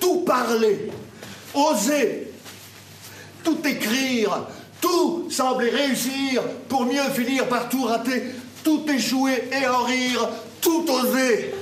tout 0.00 0.20
parler, 0.20 0.90
oser, 1.54 2.32
tout 3.42 3.58
écrire, 3.66 4.46
tout 4.80 5.30
sembler 5.30 5.70
réussir 5.70 6.42
pour 6.68 6.84
mieux 6.84 7.10
finir 7.14 7.48
par 7.48 7.68
tout 7.68 7.84
rater, 7.84 8.22
tout 8.62 8.84
échouer 8.88 9.48
et 9.52 9.66
en 9.66 9.84
rire, 9.84 10.28
tout 10.60 10.84
oser. 10.90 11.53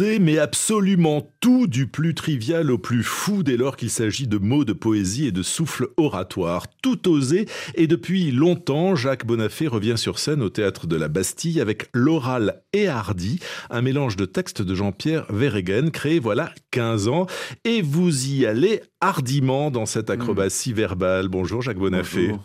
Tout 0.00 0.06
oser, 0.06 0.09
mais 0.20 0.38
absolument 0.38 1.32
tout, 1.40 1.66
du 1.66 1.86
plus 1.86 2.14
trivial 2.14 2.70
au 2.70 2.78
plus 2.78 3.02
fou 3.02 3.42
dès 3.42 3.56
lors 3.56 3.76
qu'il 3.76 3.90
s'agit 3.90 4.26
de 4.26 4.36
mots 4.38 4.64
de 4.64 4.72
poésie 4.72 5.26
et 5.26 5.32
de 5.32 5.42
souffle 5.42 5.88
oratoire. 5.96 6.66
Tout 6.82 7.08
oser, 7.08 7.46
et 7.74 7.86
depuis 7.86 8.30
longtemps, 8.30 8.94
Jacques 8.94 9.26
Bonafé 9.26 9.66
revient 9.66 9.96
sur 9.96 10.18
scène 10.18 10.42
au 10.42 10.50
théâtre 10.50 10.86
de 10.86 10.96
la 10.96 11.08
Bastille 11.08 11.60
avec 11.60 11.88
L'Oral 11.94 12.62
et 12.72 12.88
Hardy, 12.88 13.40
un 13.70 13.82
mélange 13.82 14.16
de 14.16 14.26
textes 14.26 14.62
de 14.62 14.74
Jean-Pierre 14.74 15.26
Verhegen, 15.30 15.90
créé 15.90 16.18
voilà 16.18 16.52
15 16.70 17.08
ans, 17.08 17.26
et 17.64 17.80
vous 17.82 18.28
y 18.28 18.46
allez 18.46 18.82
hardiment 19.00 19.70
dans 19.70 19.86
cette 19.86 20.10
acrobatie 20.10 20.74
verbale. 20.74 21.28
Bonjour 21.28 21.62
Jacques 21.62 21.78
Bonafé. 21.78 22.28
Bonjour. 22.28 22.44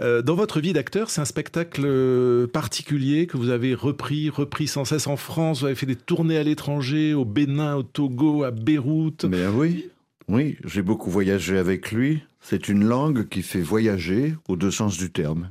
Euh, 0.00 0.22
dans 0.22 0.36
votre 0.36 0.60
vie 0.60 0.72
d'acteur, 0.72 1.10
c'est 1.10 1.20
un 1.20 1.26
spectacle 1.26 1.82
euh, 1.84 2.46
particulier 2.46 3.26
que 3.26 3.36
vous 3.36 3.50
avez 3.50 3.74
repris, 3.74 4.30
repris 4.30 4.68
sans 4.68 4.84
cesse 4.84 5.08
en 5.08 5.16
France. 5.16 5.60
Vous 5.60 5.66
avez 5.66 5.74
fait 5.74 5.86
des 5.86 5.96
tournées 5.96 6.38
à 6.38 6.44
l'étranger, 6.44 7.12
au 7.16 7.24
Bénin, 7.24 7.76
au 7.76 7.82
Togo, 7.82 8.44
à 8.44 8.50
Beyrouth. 8.50 9.24
Mais 9.24 9.46
oui, 9.48 9.90
oui, 10.28 10.56
j'ai 10.64 10.82
beaucoup 10.82 11.10
voyagé 11.10 11.58
avec 11.58 11.92
lui. 11.92 12.22
C'est 12.40 12.68
une 12.68 12.84
langue 12.84 13.28
qui 13.28 13.42
fait 13.42 13.60
voyager 13.60 14.34
aux 14.48 14.56
deux 14.56 14.70
sens 14.70 14.96
du 14.96 15.10
terme. 15.10 15.50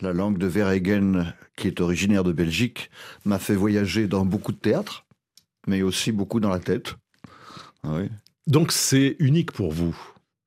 La 0.00 0.12
langue 0.12 0.38
de 0.38 0.46
Verhegen, 0.46 1.34
qui 1.56 1.68
est 1.68 1.80
originaire 1.80 2.24
de 2.24 2.32
Belgique, 2.32 2.90
m'a 3.24 3.38
fait 3.38 3.54
voyager 3.54 4.08
dans 4.08 4.24
beaucoup 4.24 4.52
de 4.52 4.58
théâtres, 4.58 5.04
mais 5.66 5.82
aussi 5.82 6.10
beaucoup 6.10 6.40
dans 6.40 6.50
la 6.50 6.58
tête. 6.58 6.96
Ah 7.84 7.94
oui. 7.96 8.08
Donc 8.46 8.72
c'est 8.72 9.16
unique 9.20 9.52
pour 9.52 9.72
vous. 9.72 9.96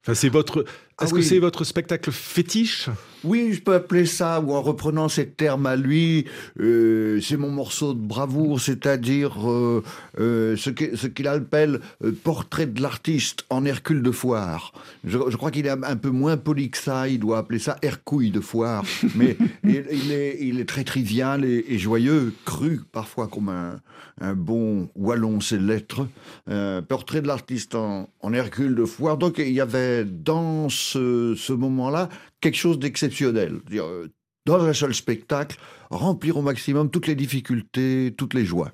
Enfin, 0.03 0.13
c'est 0.13 0.29
votre. 0.29 0.65
Ah 0.99 1.03
Est-ce 1.03 1.13
que 1.13 1.19
oui. 1.19 1.23
c'est 1.23 1.37
votre 1.37 1.63
spectacle 1.63 2.11
fétiche? 2.11 2.89
Oui, 3.23 3.53
je 3.53 3.61
peux 3.61 3.75
appeler 3.75 4.07
ça, 4.07 4.39
ou 4.39 4.53
en 4.53 4.61
reprenant 4.63 5.09
ces 5.09 5.27
termes 5.27 5.67
à 5.67 5.75
lui, 5.75 6.25
euh, 6.59 7.19
c'est 7.21 7.37
mon 7.37 7.51
morceau 7.51 7.93
de 7.93 7.99
bravoure, 7.99 8.59
c'est-à-dire 8.59 9.47
euh, 9.47 9.83
euh, 10.19 10.55
ce 10.55 10.69
qu'il 10.71 11.27
appelle 11.27 11.81
portrait 12.23 12.65
de 12.65 12.81
l'artiste 12.81 13.45
en 13.51 13.65
Hercule 13.65 14.01
de 14.01 14.09
foire. 14.11 14.71
Je, 15.03 15.19
je 15.29 15.37
crois 15.37 15.51
qu'il 15.51 15.67
est 15.67 15.69
un, 15.69 15.95
peu 15.97 16.09
moins 16.09 16.35
poli 16.37 16.71
que 16.71 16.77
ça, 16.79 17.07
il 17.07 17.19
doit 17.19 17.39
appeler 17.39 17.59
ça 17.59 17.77
Hercouille 17.83 18.31
de 18.31 18.39
foire, 18.39 18.83
mais 19.15 19.37
il, 19.63 19.85
il 19.91 20.11
est, 20.11 20.37
il 20.41 20.59
est 20.59 20.69
très 20.69 20.83
trivial 20.83 21.45
et, 21.45 21.63
et 21.69 21.77
joyeux, 21.77 22.33
cru 22.45 22.81
parfois 22.91 23.27
comme 23.27 23.49
un, 23.49 23.79
un 24.19 24.33
bon 24.33 24.89
wallon 24.95 25.39
l'être. 25.51 26.07
Euh, 26.49 26.81
portrait 26.81 27.21
de 27.21 27.27
l'artiste 27.27 27.75
en, 27.75 28.09
en 28.21 28.33
Hercule 28.33 28.75
de 28.75 28.85
foire. 28.85 29.17
Donc 29.17 29.37
il 29.37 29.51
y 29.51 29.61
avait 29.61 30.05
dans 30.05 30.69
ce, 30.91 31.35
ce 31.35 31.53
moment-là 31.53 32.09
quelque 32.41 32.57
chose 32.57 32.79
d'exceptionnel. 32.79 33.59
Euh, 33.73 34.07
Dans 34.45 34.63
un 34.63 34.73
seul 34.73 34.93
spectacle, 34.93 35.57
remplir 35.89 36.37
au 36.37 36.41
maximum 36.41 36.89
toutes 36.89 37.07
les 37.07 37.15
difficultés, 37.15 38.13
toutes 38.17 38.33
les 38.33 38.45
joies. 38.45 38.71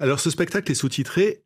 Alors 0.00 0.20
ce 0.20 0.30
spectacle 0.30 0.70
est 0.72 0.74
sous-titré 0.74 1.40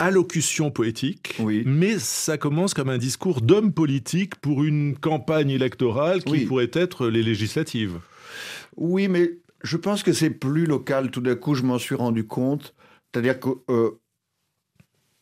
Allocution 0.00 0.72
poétique, 0.72 1.36
Oui. 1.38 1.62
mais 1.64 2.00
ça 2.00 2.36
commence 2.36 2.74
comme 2.74 2.88
un 2.90 2.98
discours 2.98 3.40
d'homme 3.40 3.72
politique 3.72 4.34
pour 4.36 4.64
une 4.64 4.96
campagne 4.98 5.50
électorale 5.50 6.22
qui 6.24 6.32
Oui. 6.32 6.44
pourrait 6.46 6.70
être 6.72 7.06
les 7.08 7.22
législatives. 7.22 8.00
Oui, 8.76 9.06
mais 9.06 9.38
je 9.62 9.76
pense 9.76 10.02
que 10.02 10.12
c'est 10.12 10.30
plus 10.30 10.66
local. 10.66 11.12
Tout 11.12 11.20
d'un 11.20 11.36
coup, 11.36 11.54
je 11.54 11.62
m'en 11.62 11.78
suis 11.78 11.94
rendu 11.94 12.26
compte. 12.26 12.74
C'est-à-dire 13.14 13.38
que 13.38 13.50
euh, 13.70 13.92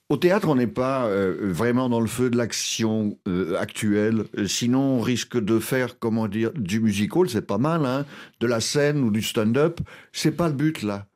au 0.09 0.17
théâtre, 0.17 0.49
on 0.49 0.57
n'est 0.57 0.67
pas 0.67 1.07
euh, 1.07 1.37
vraiment 1.41 1.89
dans 1.89 2.01
le 2.01 2.07
feu 2.07 2.29
de 2.29 2.37
l'action 2.37 3.19
euh, 3.29 3.57
actuelle. 3.59 4.25
Sinon, 4.47 4.99
on 4.99 5.01
risque 5.01 5.43
de 5.43 5.59
faire, 5.59 5.99
comment 5.99 6.29
dire, 6.29 6.53
du 6.53 6.81
musical, 6.81 7.29
c'est 7.29 7.47
pas 7.47 7.59
mal, 7.59 7.87
hein, 7.87 8.05
de 8.41 8.47
la 8.47 8.61
scène 8.61 9.03
ou 9.05 9.11
du 9.11 9.23
stand-up. 9.23 9.81
C'est 10.13 10.33
pas 10.33 10.49
le 10.49 10.55
but 10.55 10.83
là. 10.83 11.07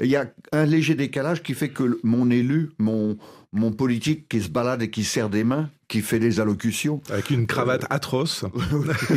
Il 0.00 0.06
y 0.06 0.16
a 0.16 0.26
un 0.52 0.64
léger 0.66 0.94
décalage 0.94 1.42
qui 1.42 1.54
fait 1.54 1.68
que 1.68 1.98
mon 2.02 2.30
élu, 2.30 2.70
mon, 2.78 3.16
mon 3.54 3.72
politique 3.72 4.28
qui 4.28 4.42
se 4.42 4.48
balade 4.50 4.82
et 4.82 4.90
qui 4.90 5.04
serre 5.04 5.30
des 5.30 5.44
mains, 5.44 5.70
qui 5.88 6.00
fait 6.00 6.18
des 6.18 6.40
allocutions, 6.40 7.00
Avec 7.10 7.30
une 7.30 7.46
cravate 7.46 7.86
atroce. 7.88 8.44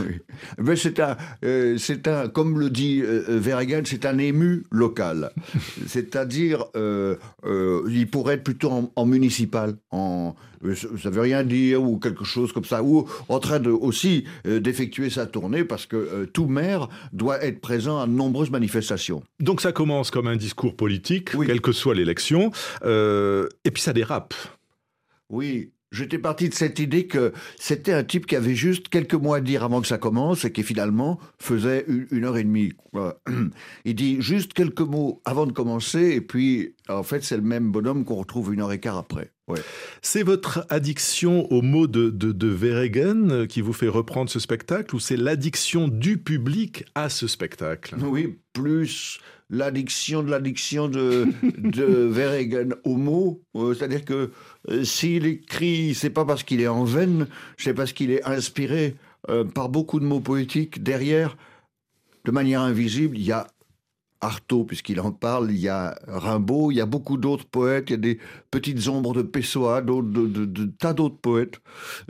oui. 0.00 0.20
Mais 0.58 0.76
c'est 0.76 1.00
un, 1.00 1.16
euh, 1.44 1.76
c'est 1.78 2.08
un, 2.08 2.28
comme 2.28 2.58
le 2.58 2.70
dit 2.70 3.00
euh, 3.02 3.24
Verhagen, 3.28 3.82
c'est 3.84 4.04
un 4.06 4.18
ému 4.18 4.64
local. 4.70 5.30
C'est-à-dire, 5.86 6.64
euh, 6.76 7.16
euh, 7.44 7.82
il 7.88 8.08
pourrait 8.08 8.34
être 8.34 8.44
plutôt 8.44 8.70
en, 8.70 8.92
en 8.94 9.06
municipal, 9.06 9.76
en, 9.90 10.34
euh, 10.64 10.74
ça 11.02 11.10
veut 11.10 11.20
rien 11.22 11.42
dire 11.42 11.82
ou 11.82 11.98
quelque 11.98 12.24
chose 12.24 12.52
comme 12.52 12.64
ça, 12.64 12.82
ou 12.82 13.06
en 13.28 13.38
train 13.38 13.58
de 13.58 13.70
aussi 13.70 14.24
euh, 14.46 14.60
d'effectuer 14.60 15.10
sa 15.10 15.26
tournée 15.26 15.64
parce 15.64 15.86
que 15.86 15.96
euh, 15.96 16.26
tout 16.26 16.46
maire 16.46 16.88
doit 17.12 17.42
être 17.42 17.60
présent 17.60 17.98
à 18.00 18.06
de 18.06 18.12
nombreuses 18.12 18.50
manifestations. 18.50 19.22
Donc 19.40 19.60
ça 19.60 19.72
commence 19.72 20.10
comme 20.10 20.26
un 20.26 20.36
discours 20.36 20.76
politique, 20.76 21.30
Oui. 21.34 21.46
quelle 21.46 21.60
que 21.60 21.72
soit 21.72 21.94
l'élection, 21.94 22.50
euh, 22.84 23.15
et 23.64 23.70
puis 23.70 23.82
ça 23.82 23.92
dérape. 23.92 24.34
Oui, 25.28 25.72
j'étais 25.90 26.18
parti 26.18 26.48
de 26.48 26.54
cette 26.54 26.78
idée 26.78 27.06
que 27.06 27.32
c'était 27.58 27.92
un 27.92 28.04
type 28.04 28.26
qui 28.26 28.36
avait 28.36 28.54
juste 28.54 28.88
quelques 28.88 29.14
mots 29.14 29.34
à 29.34 29.40
dire 29.40 29.64
avant 29.64 29.80
que 29.80 29.88
ça 29.88 29.98
commence 29.98 30.44
et 30.44 30.52
qui 30.52 30.62
finalement 30.62 31.18
faisait 31.38 31.84
une, 31.88 32.24
heure 32.24 32.36
et 32.36 32.44
demie. 32.44 32.72
Il 33.84 33.94
dit 33.94 34.20
juste 34.20 34.52
quelques 34.52 34.80
mots 34.80 35.20
avant 35.24 35.46
de 35.46 35.52
commencer 35.52 36.12
et 36.12 36.20
puis 36.20 36.74
en 36.88 37.02
fait 37.02 37.24
c'est 37.24 37.36
le 37.36 37.42
même 37.42 37.70
bonhomme 37.70 38.04
qu'on 38.04 38.16
retrouve 38.16 38.52
une 38.54 38.60
heure 38.60 38.72
et 38.72 38.80
quart 38.80 38.96
après. 38.96 39.32
Ouais. 39.48 39.60
C'est 40.02 40.22
votre 40.22 40.66
addiction 40.70 41.50
aux 41.52 41.62
mots 41.62 41.86
de, 41.86 42.10
de, 42.10 42.32
de 42.32 42.48
Verhaegen 42.48 43.30
euh, 43.30 43.46
qui 43.46 43.60
vous 43.60 43.72
fait 43.72 43.88
reprendre 43.88 44.28
ce 44.28 44.40
spectacle 44.40 44.94
ou 44.96 44.98
c'est 44.98 45.16
l'addiction 45.16 45.86
du 45.88 46.18
public 46.18 46.84
à 46.94 47.08
ce 47.08 47.26
spectacle? 47.26 47.96
Oui, 48.06 48.38
plus 48.52 49.20
l'addiction 49.50 50.22
de 50.22 50.30
l'addiction 50.30 50.88
de, 50.88 51.26
de 51.58 51.84
Verhaegen 51.84 52.74
aux 52.84 52.96
mots. 52.96 53.42
Euh, 53.54 53.74
C'est-à-dire 53.74 54.04
que 54.04 54.30
euh, 54.70 54.84
s'il 54.84 55.26
écrit, 55.26 55.94
c'est 55.94 56.10
pas 56.10 56.24
parce 56.24 56.42
qu'il 56.42 56.60
est 56.60 56.68
en 56.68 56.84
veine, 56.84 57.26
c'est 57.56 57.74
parce 57.74 57.92
qu'il 57.92 58.10
est 58.10 58.24
inspiré 58.24 58.96
euh, 59.28 59.44
par 59.44 59.68
beaucoup 59.68 60.00
de 60.00 60.04
mots 60.04 60.20
poétiques. 60.20 60.82
Derrière, 60.82 61.36
de 62.24 62.30
manière 62.30 62.60
invisible, 62.60 63.16
il 63.16 63.24
y 63.24 63.32
a 63.32 63.46
Artaud, 64.20 64.64
puisqu'il 64.64 65.00
en 65.00 65.12
parle, 65.12 65.50
il 65.50 65.58
y 65.58 65.68
a 65.68 65.98
Rimbaud, 66.06 66.70
il 66.70 66.76
y 66.76 66.80
a 66.80 66.86
beaucoup 66.86 67.16
d'autres 67.16 67.46
poètes, 67.46 67.90
il 67.90 67.92
y 67.92 67.94
a 67.94 67.98
des 67.98 68.18
petites 68.50 68.88
ombres 68.88 69.14
de 69.14 69.22
Pessoa, 69.22 69.82
d'autres, 69.82 70.08
de, 70.08 70.64
tas 70.66 70.94
d'autres 70.94 71.18
poètes. 71.18 71.60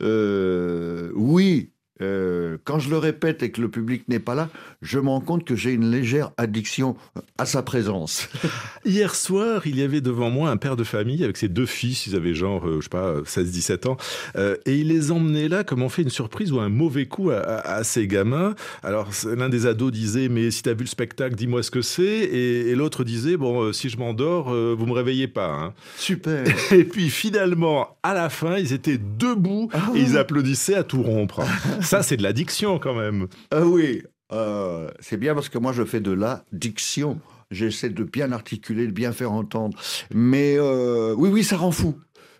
Euh, 0.00 1.10
oui, 1.14 1.72
euh, 2.02 2.58
quand 2.64 2.78
je 2.78 2.90
le 2.90 2.98
répète 2.98 3.42
et 3.42 3.50
que 3.50 3.60
le 3.60 3.68
public 3.68 4.04
n'est 4.08 4.18
pas 4.18 4.34
là, 4.34 4.48
je 4.82 4.98
me 4.98 5.08
rends 5.08 5.20
compte 5.20 5.44
que 5.44 5.56
j'ai 5.56 5.72
une 5.72 5.90
légère 5.90 6.30
addiction 6.36 6.96
à 7.38 7.46
sa 7.46 7.62
présence. 7.62 8.28
Hier 8.84 9.14
soir, 9.14 9.66
il 9.66 9.76
y 9.78 9.82
avait 9.82 10.00
devant 10.00 10.30
moi 10.30 10.50
un 10.50 10.56
père 10.56 10.76
de 10.76 10.84
famille 10.84 11.24
avec 11.24 11.36
ses 11.36 11.48
deux 11.48 11.66
fils, 11.66 12.06
ils 12.06 12.14
avaient 12.16 12.34
genre, 12.34 12.66
euh, 12.66 12.76
je 12.80 12.84
sais 12.84 12.88
pas, 12.90 13.14
16-17 13.24 13.88
ans, 13.88 13.96
euh, 14.36 14.56
et 14.66 14.76
il 14.76 14.88
les 14.88 15.10
emmenait 15.10 15.48
là 15.48 15.64
comme 15.64 15.82
on 15.82 15.88
fait 15.88 16.02
une 16.02 16.10
surprise 16.10 16.52
ou 16.52 16.60
un 16.60 16.68
mauvais 16.68 17.06
coup 17.06 17.30
à, 17.30 17.38
à- 17.38 17.76
à 17.76 17.84
ces 17.84 18.06
gamins. 18.06 18.54
Alors 18.82 19.08
l'un 19.36 19.48
des 19.48 19.66
ados 19.66 19.90
disait, 19.92 20.28
mais 20.28 20.50
si 20.50 20.62
t'as 20.62 20.72
vu 20.74 20.80
le 20.80 20.86
spectacle, 20.86 21.34
dis-moi 21.34 21.62
ce 21.62 21.70
que 21.70 21.82
c'est, 21.82 22.04
et, 22.04 22.68
et 22.70 22.74
l'autre 22.74 23.04
disait, 23.04 23.36
bon, 23.36 23.72
si 23.72 23.88
je 23.88 23.96
m'endors, 23.98 24.52
euh, 24.52 24.74
vous 24.78 24.86
me 24.86 24.92
réveillez 24.92 25.28
pas. 25.28 25.48
hein. 25.50 25.72
Super. 25.96 26.44
Et 26.72 26.84
puis 26.84 27.10
finalement, 27.10 27.96
à 28.02 28.14
la 28.14 28.28
fin, 28.28 28.56
ils 28.58 28.72
étaient 28.72 28.98
debout 28.98 29.68
et 29.94 30.00
ils 30.00 30.16
applaudissaient 30.18 30.74
à 30.74 30.82
tout 30.82 31.02
rompre. 31.02 31.42
Ça, 31.86 32.02
c'est 32.02 32.16
de 32.16 32.22
l'addiction 32.22 32.78
quand 32.78 32.94
même. 32.94 33.28
Ah 33.52 33.64
oui, 33.64 34.02
euh, 34.32 34.90
c'est 34.98 35.16
bien 35.16 35.34
parce 35.34 35.48
que 35.48 35.58
moi 35.58 35.72
je 35.72 35.84
fais 35.84 36.00
de 36.00 36.10
la 36.10 36.44
diction. 36.52 37.20
J'essaie 37.50 37.90
de 37.90 38.02
bien 38.02 38.32
articuler, 38.32 38.86
de 38.86 38.92
bien 38.92 39.12
faire 39.12 39.30
entendre. 39.30 39.78
Mais 40.12 40.56
euh, 40.58 41.14
oui, 41.16 41.28
oui, 41.28 41.44
ça 41.44 41.56
rend 41.56 41.70
fou. 41.70 41.94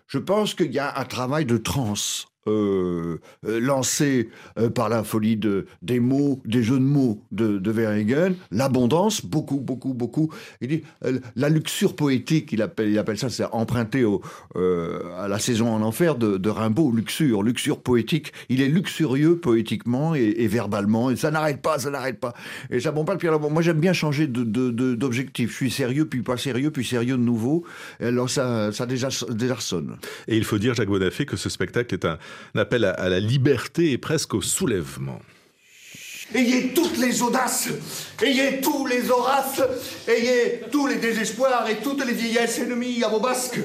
Je 0.07 0.17
pense 0.17 0.53
qu'il 0.53 0.71
y 0.73 0.79
a 0.79 0.99
un 0.99 1.05
travail 1.05 1.45
de 1.45 1.57
transe 1.57 2.27
euh, 2.47 3.19
euh, 3.45 3.59
lancé 3.59 4.29
euh, 4.57 4.69
par 4.69 4.89
la 4.89 5.03
folie 5.03 5.37
de, 5.37 5.67
des 5.81 5.99
mots, 5.99 6.41
des 6.45 6.63
jeux 6.63 6.79
de 6.79 6.83
mots 6.83 7.21
de, 7.31 7.57
de 7.57 7.77
l'abondance, 8.51 9.23
beaucoup, 9.23 9.59
beaucoup, 9.59 9.93
beaucoup. 9.93 10.33
Il 10.61 10.67
dit 10.67 10.83
la 11.35 11.49
luxure 11.49 11.95
poétique, 11.95 12.51
il 12.51 12.61
appelle, 12.61 13.17
ça, 13.17 13.29
c'est 13.29 13.45
emprunté 13.45 14.03
au, 14.03 14.21
à 14.55 15.27
la 15.27 15.39
saison 15.39 15.69
en 15.69 15.81
enfer 15.81 16.15
de, 16.15 16.49
Rimbaud, 16.49 16.91
luxure, 16.91 17.43
luxure 17.43 17.81
poétique. 17.81 18.33
Il 18.49 18.61
est 18.61 18.67
luxurieux 18.67 19.37
poétiquement 19.37 20.15
et, 20.15 20.47
verbalement, 20.47 21.11
et 21.11 21.15
ça 21.15 21.29
n'arrête 21.29 21.61
pas, 21.61 21.77
ça 21.77 21.91
n'arrête 21.91 22.19
pas. 22.19 22.33
Et 22.71 22.79
ça 22.79 22.91
bon 22.91 23.05
pas 23.05 23.13
le 23.13 23.19
pire. 23.19 23.39
Moi, 23.39 23.61
j'aime 23.61 23.79
bien 23.79 23.93
changer 23.93 24.27
d'objectif. 24.27 25.51
Je 25.51 25.55
suis 25.55 25.71
sérieux, 25.71 26.05
puis 26.05 26.23
pas 26.23 26.37
sérieux, 26.37 26.71
puis 26.71 26.85
sérieux 26.85 27.17
de 27.17 27.21
nouveau. 27.21 27.63
Et 27.99 28.05
alors 28.05 28.29
ça, 28.29 28.71
ça. 28.71 28.87
Et 30.27 30.37
il 30.37 30.43
faut 30.43 30.57
dire, 30.57 30.73
Jacques 30.73 30.87
Bonafé, 30.87 31.25
que 31.25 31.37
ce 31.37 31.49
spectacle 31.49 31.93
est 31.93 32.05
un, 32.05 32.17
un 32.55 32.59
appel 32.59 32.85
à, 32.85 32.91
à 32.91 33.09
la 33.09 33.19
liberté 33.19 33.91
et 33.91 33.97
presque 33.97 34.33
au 34.33 34.41
soulèvement. 34.41 35.19
Ayez 36.33 36.73
toutes 36.73 36.97
les 36.97 37.21
audaces, 37.21 37.69
ayez 38.21 38.59
tous 38.59 38.85
les 38.85 39.09
horaces, 39.09 39.61
ayez 40.09 40.61
tous 40.71 40.85
les 40.85 40.97
désespoirs 40.97 41.69
et 41.69 41.77
toutes 41.77 42.05
les 42.05 42.13
vieillesses 42.13 42.59
ennemies 42.59 43.01
à 43.01 43.07
vos 43.07 43.21
basques, 43.21 43.59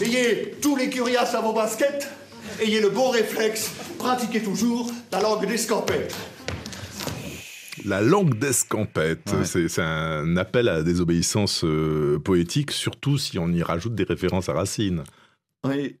ayez 0.00 0.56
tous 0.60 0.74
les 0.74 0.90
curiaces 0.90 1.34
à 1.34 1.40
vos 1.40 1.52
baskets, 1.52 2.08
ayez 2.60 2.80
le 2.80 2.90
bon 2.90 3.10
réflexe, 3.10 3.70
pratiquez 3.98 4.42
toujours 4.42 4.90
la 5.12 5.20
langue 5.20 5.46
d'escampette. 5.46 6.12
La 7.84 8.00
langue 8.00 8.36
d'escampette, 8.36 9.30
c'est 9.44 9.68
c'est 9.68 9.82
un 9.82 10.36
appel 10.36 10.68
à 10.68 10.78
la 10.78 10.82
désobéissance 10.82 11.62
euh, 11.64 12.18
poétique, 12.18 12.72
surtout 12.72 13.16
si 13.16 13.38
on 13.38 13.48
y 13.48 13.62
rajoute 13.62 13.94
des 13.94 14.04
références 14.04 14.48
à 14.48 14.54
Racine. 14.54 15.04
Oui. 15.64 15.96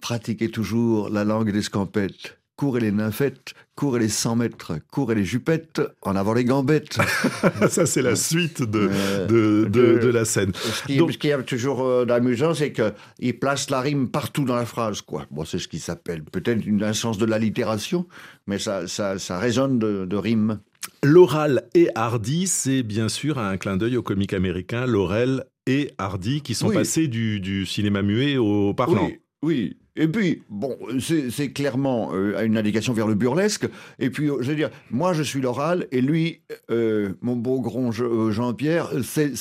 Pratiquez 0.00 0.50
toujours 0.50 1.08
la 1.08 1.24
langue 1.24 1.52
des 1.52 1.62
scampettes. 1.62 2.38
Courez 2.56 2.80
les 2.80 2.90
nymphètes, 2.92 3.52
courez 3.74 4.00
les 4.00 4.08
100 4.08 4.36
mètres, 4.36 4.72
courez 4.90 5.14
les 5.14 5.26
jupettes, 5.26 5.82
en 6.00 6.16
avant 6.16 6.32
les 6.32 6.44
gambettes. 6.44 6.96
Ça, 7.68 7.84
c'est 7.84 8.00
la 8.00 8.16
suite 8.16 8.62
de, 8.62 8.88
Euh, 8.90 9.26
de, 9.26 9.68
de- 9.68 9.68
de- 9.68 9.98
de 9.98 10.08
la 10.08 10.24
scène. 10.24 10.52
Ce 10.54 10.84
qui, 10.86 10.96
Donc- 10.96 11.12
ce 11.12 11.18
qui 11.18 11.28
est 11.28 11.42
toujours 11.42 11.82
euh, 11.84 12.06
d'amusant, 12.06 12.54
c'est 12.54 12.72
qu'il 12.72 13.38
place 13.38 13.68
la 13.68 13.82
rime 13.82 14.08
partout 14.08 14.46
dans 14.46 14.56
la 14.56 14.64
phrase. 14.64 15.02
Quoi. 15.02 15.26
Bon, 15.30 15.44
c'est 15.44 15.58
ce 15.58 15.68
qui 15.68 15.78
s'appelle 15.78 16.22
peut-être 16.24 16.62
un 16.82 16.92
sens 16.94 17.18
de 17.18 17.26
l'allitération, 17.26 18.06
mais 18.46 18.58
ça, 18.58 18.88
ça, 18.88 19.18
ça 19.18 19.38
résonne 19.38 19.78
de, 19.78 20.06
de 20.06 20.16
rime. 20.16 20.58
L'oral 21.02 21.68
et 21.74 21.90
Hardy, 21.94 22.46
c'est 22.46 22.82
bien 22.82 23.10
sûr 23.10 23.38
un 23.38 23.58
clin 23.58 23.76
d'œil 23.76 23.98
au 23.98 24.02
comique 24.02 24.32
américain 24.32 24.86
Laurel 24.86 25.44
et 25.66 25.90
Hardy 25.98 26.40
qui 26.40 26.54
sont 26.54 26.68
Oui. 26.68 26.74
passés 26.74 27.06
du, 27.06 27.38
du 27.40 27.66
cinéma 27.66 28.00
muet 28.00 28.38
au 28.38 28.72
parlant. 28.72 29.06
Oui, 29.06 29.18
oui. 29.42 29.76
Et 29.98 30.08
puis, 30.08 30.42
bon, 30.50 30.76
c'est 31.00 31.52
clairement 31.52 32.10
euh, 32.12 32.44
une 32.44 32.58
indication 32.58 32.92
vers 32.92 33.06
le 33.06 33.14
burlesque. 33.14 33.66
Et 33.98 34.10
puis, 34.10 34.26
je 34.26 34.50
veux 34.50 34.54
dire, 34.54 34.68
moi, 34.90 35.14
je 35.14 35.22
suis 35.22 35.40
l'oral, 35.40 35.86
et 35.90 36.02
lui, 36.02 36.42
euh, 36.70 37.14
mon 37.22 37.34
beau 37.34 37.62
Je- 37.92 38.04
euh, 38.04 38.30
Jean-Pierre, 38.30 38.90
c'est 39.02 39.32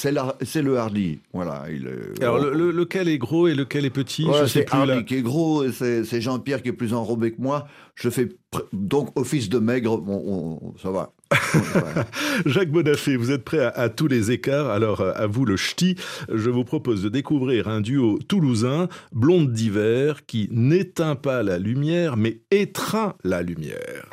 le 0.61 0.77
hardy. 0.77 1.19
Voilà. 1.33 1.65
Il, 1.69 1.87
euh, 1.87 2.13
Alors, 2.21 2.37
bon. 2.37 2.43
le- 2.45 2.53
le- 2.53 2.71
lequel 2.71 3.09
est 3.09 3.17
gros 3.17 3.49
et 3.49 3.53
lequel 3.53 3.83
est 3.83 3.89
petit 3.89 4.23
Ouais, 4.25 4.47
c'est 4.47 4.71
Hardy 4.73 4.87
là. 4.93 5.03
qui 5.03 5.15
est 5.15 5.21
gros, 5.21 5.69
c'est 5.73 6.21
Jean-Pierre 6.21 6.61
qui 6.61 6.69
est 6.69 6.73
plus 6.73 6.93
enrobé 6.93 7.33
que 7.33 7.41
moi. 7.41 7.67
Je 7.95 8.09
fais 8.09 8.29
donc 8.71 9.09
office 9.19 9.49
de 9.49 9.59
maigre. 9.59 9.97
Bon, 9.97 10.23
on- 10.25 10.67
on- 10.69 10.77
ça 10.77 10.89
va. 10.89 11.11
Jacques 12.45 12.71
Bonafé, 12.71 13.15
vous 13.17 13.31
êtes 13.31 13.43
prêt 13.43 13.59
à, 13.59 13.69
à 13.69 13.89
tous 13.89 14.07
les 14.07 14.31
écarts. 14.31 14.69
Alors, 14.69 15.01
euh, 15.01 15.11
à 15.15 15.27
vous 15.27 15.45
le 15.45 15.57
ch'ti. 15.57 15.95
Je 16.33 16.49
vous 16.49 16.63
propose 16.63 17.03
de 17.03 17.09
découvrir 17.09 17.67
un 17.67 17.81
duo 17.81 18.19
toulousain, 18.27 18.87
blonde 19.11 19.51
d'hiver, 19.51 20.25
qui 20.25 20.47
n'éteint 20.51 21.15
pas 21.15 21.43
la 21.43 21.57
lumière, 21.57 22.17
mais 22.17 22.41
étreint 22.51 23.15
la 23.23 23.41
lumière. 23.41 24.05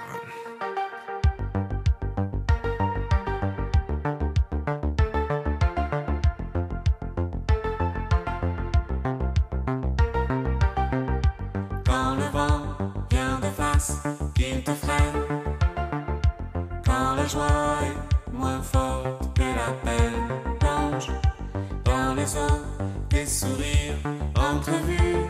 Entrevus. 24.37 25.27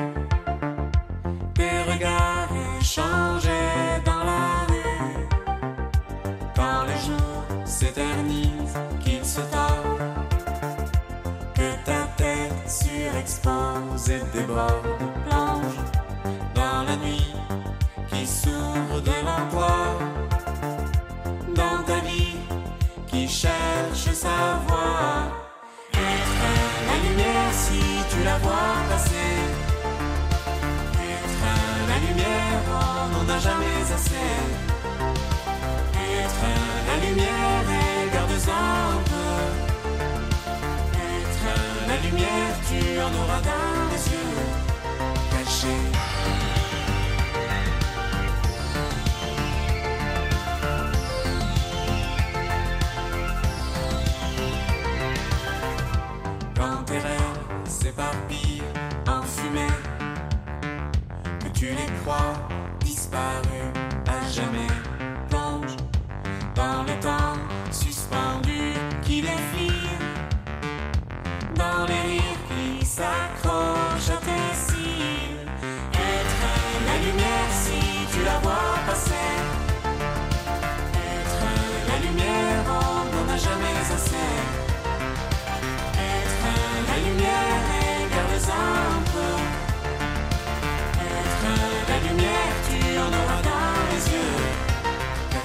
Des 1.54 1.92
regards 1.92 2.48
échangés 2.80 4.00
dans 4.04 4.24
la 4.24 4.66
rue. 4.68 5.26
Quand 6.56 6.84
les 6.86 7.00
jours 7.06 7.66
s'éternisent, 7.66 8.78
qu'ils 9.04 9.24
se 9.24 9.40
tordent. 9.40 10.10
Que 11.54 11.68
ta 11.84 12.02
tête 12.16 12.68
surexpose 12.68 14.10
et 14.10 14.22
déborde, 14.32 14.86
plonge 15.26 15.78
dans 16.54 16.82
la 16.84 16.96
nuit 16.96 17.34
qui 18.08 18.26
s'ouvre 18.26 19.00
devant 19.00 19.44
toi, 19.50 19.98
dans 21.54 21.82
ta 21.84 22.00
vie 22.00 22.36
qui 23.06 23.28
cherche 23.28 24.12
sa 24.12 24.60
voie. 24.66 25.41
La 26.92 26.98
lumière 27.08 27.52
si 27.52 27.80
tu 28.10 28.22
la 28.22 28.36
vois 28.38 28.74
passer. 28.90 29.32
Éteins 31.10 31.68
la 31.88 31.98
lumière, 32.06 32.62
on 32.68 33.04
n'en 33.12 33.26
a 33.34 33.38
jamais 33.38 33.80
assez. 33.96 34.30
Éteins 36.20 36.68
la 36.88 36.96
lumière 37.06 37.66
et 37.80 38.14
garde-en 38.14 38.66
un 38.96 39.02
peu. 39.10 39.34
Éteins 41.16 41.68
la 41.88 41.96
lumière, 42.06 42.54
tu 42.68 42.80
en 43.00 43.12
auras 43.20 43.40
dans 43.40 43.71
les 61.74 61.92
crois 62.02 62.34
disparus 62.80 63.41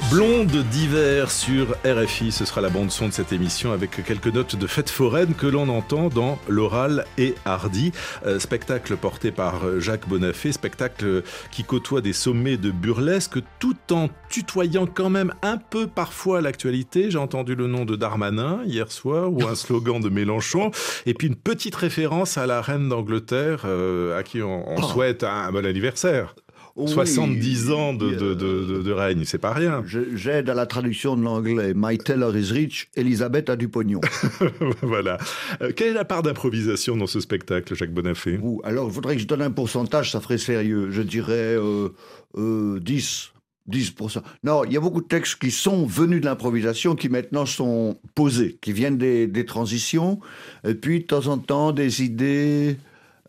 Blonde 0.10 0.64
d'hiver 0.72 1.30
sur 1.30 1.76
RFI, 1.84 2.32
ce 2.32 2.46
sera 2.46 2.62
la 2.62 2.70
bande 2.70 2.92
son 2.92 3.10
de 3.10 3.14
cette 3.14 3.34
émission 3.34 3.74
avec 3.74 4.06
quelques 4.06 4.28
notes 4.28 4.56
de 4.56 4.66
fête 4.66 4.90
foraine 4.90 5.34
que 5.34 5.48
l'on 5.48 5.68
entend 5.68 6.08
dans 6.08 6.40
L'Oral 6.48 7.04
et 7.18 7.36
Hardy, 7.44 7.92
Euh, 8.26 8.40
spectacle 8.40 8.96
porté 8.96 9.32
par 9.32 9.66
euh, 9.66 9.82
Jacques 9.82 10.08
Bonafé, 10.08 10.54
spectacle 10.54 11.24
qui 11.52 11.66
côtoie 11.66 12.00
des 12.00 12.14
sommets 12.14 12.56
de 12.56 12.72
burlesque 12.72 13.40
tout 13.60 13.76
en 13.92 14.10
tutoyant 14.30 14.86
quand 14.86 15.10
même 15.10 15.34
un 15.42 15.58
peu 15.58 15.88
parfois 15.88 16.40
l'actualité. 16.40 17.12
J'ai 17.12 17.18
entendu 17.18 17.56
le 17.56 17.68
nom 17.68 17.84
de 17.84 17.98
Darmanin 17.98 18.62
hier 18.66 18.90
soir 18.92 19.32
ou 19.32 19.46
un 19.46 19.56
slogan 19.56 20.00
de 20.00 20.08
Mélenchon 20.08 20.72
et 21.06 21.14
puis 21.16 21.28
une 21.28 21.36
petite 21.36 21.76
référence 21.76 22.38
à 22.38 22.48
la 22.48 22.62
reine 22.62 22.88
d'Angleterre 22.88 23.64
euh, 23.66 24.18
à 24.18 24.24
qui 24.24 24.42
on, 24.42 24.70
on 24.70 24.82
souhaite 24.84 25.26
un 25.26 25.52
bon 25.52 25.66
anniversaire. 25.66 26.34
Oui, 26.78 26.88
70 26.92 27.72
ans 27.72 27.94
de, 27.94 28.12
de, 28.12 28.34
de- 28.36 28.92
règne, 28.92 29.24
c'est 29.26 29.40
pas 29.40 29.52
rien. 29.52 29.84
J'aide 30.14 30.50
à 30.50 30.54
la 30.54 30.68
traduction 30.68 31.18
de 31.18 31.24
l'anglais. 31.24 31.74
My 31.76 31.98
Taylor 31.98 32.36
is 32.38 32.52
rich, 32.52 32.90
Elisabeth 32.96 33.50
a 33.50 33.56
du 33.56 33.68
pognon. 33.68 34.00
voilà. 34.84 35.18
Euh, 35.62 35.72
quelle 35.76 35.90
est 35.90 35.94
la 35.94 36.06
part 36.06 36.22
d'improvisation 36.22 36.96
dans 36.96 37.08
ce 37.08 37.20
spectacle, 37.20 37.76
Jacques 37.76 37.94
Bonafé? 37.94 38.40
Ouh, 38.42 38.62
alors, 38.64 38.88
il 38.88 38.94
faudrait 38.94 39.16
que 39.16 39.22
je 39.22 39.28
donne 39.28 39.42
un 39.42 39.52
pourcentage, 39.52 40.12
ça 40.12 40.22
ferait 40.22 40.38
sérieux. 40.38 40.90
Je 40.92 41.02
dirais 41.02 41.56
euh, 41.58 41.90
euh, 42.38 42.80
10. 42.80 43.32
10%. 43.72 44.22
Non, 44.44 44.64
il 44.64 44.72
y 44.72 44.78
a 44.78 44.80
beaucoup 44.80 45.02
de 45.02 45.08
textes 45.08 45.36
qui 45.42 45.52
sont 45.52 45.86
venus 45.86 46.22
de 46.22 46.26
l'improvisation, 46.26 46.96
qui 46.96 47.10
maintenant 47.10 47.46
sont 47.46 47.98
posés, 48.16 48.58
qui 48.62 48.72
viennent 48.72 48.98
des, 48.98 49.28
des 49.28 49.46
transitions, 49.46 50.20
et 50.66 50.74
puis 50.74 51.02
de 51.02 51.06
temps 51.06 51.28
en 51.28 51.38
temps 51.38 51.74
des 51.74 52.02
idées 52.04 52.78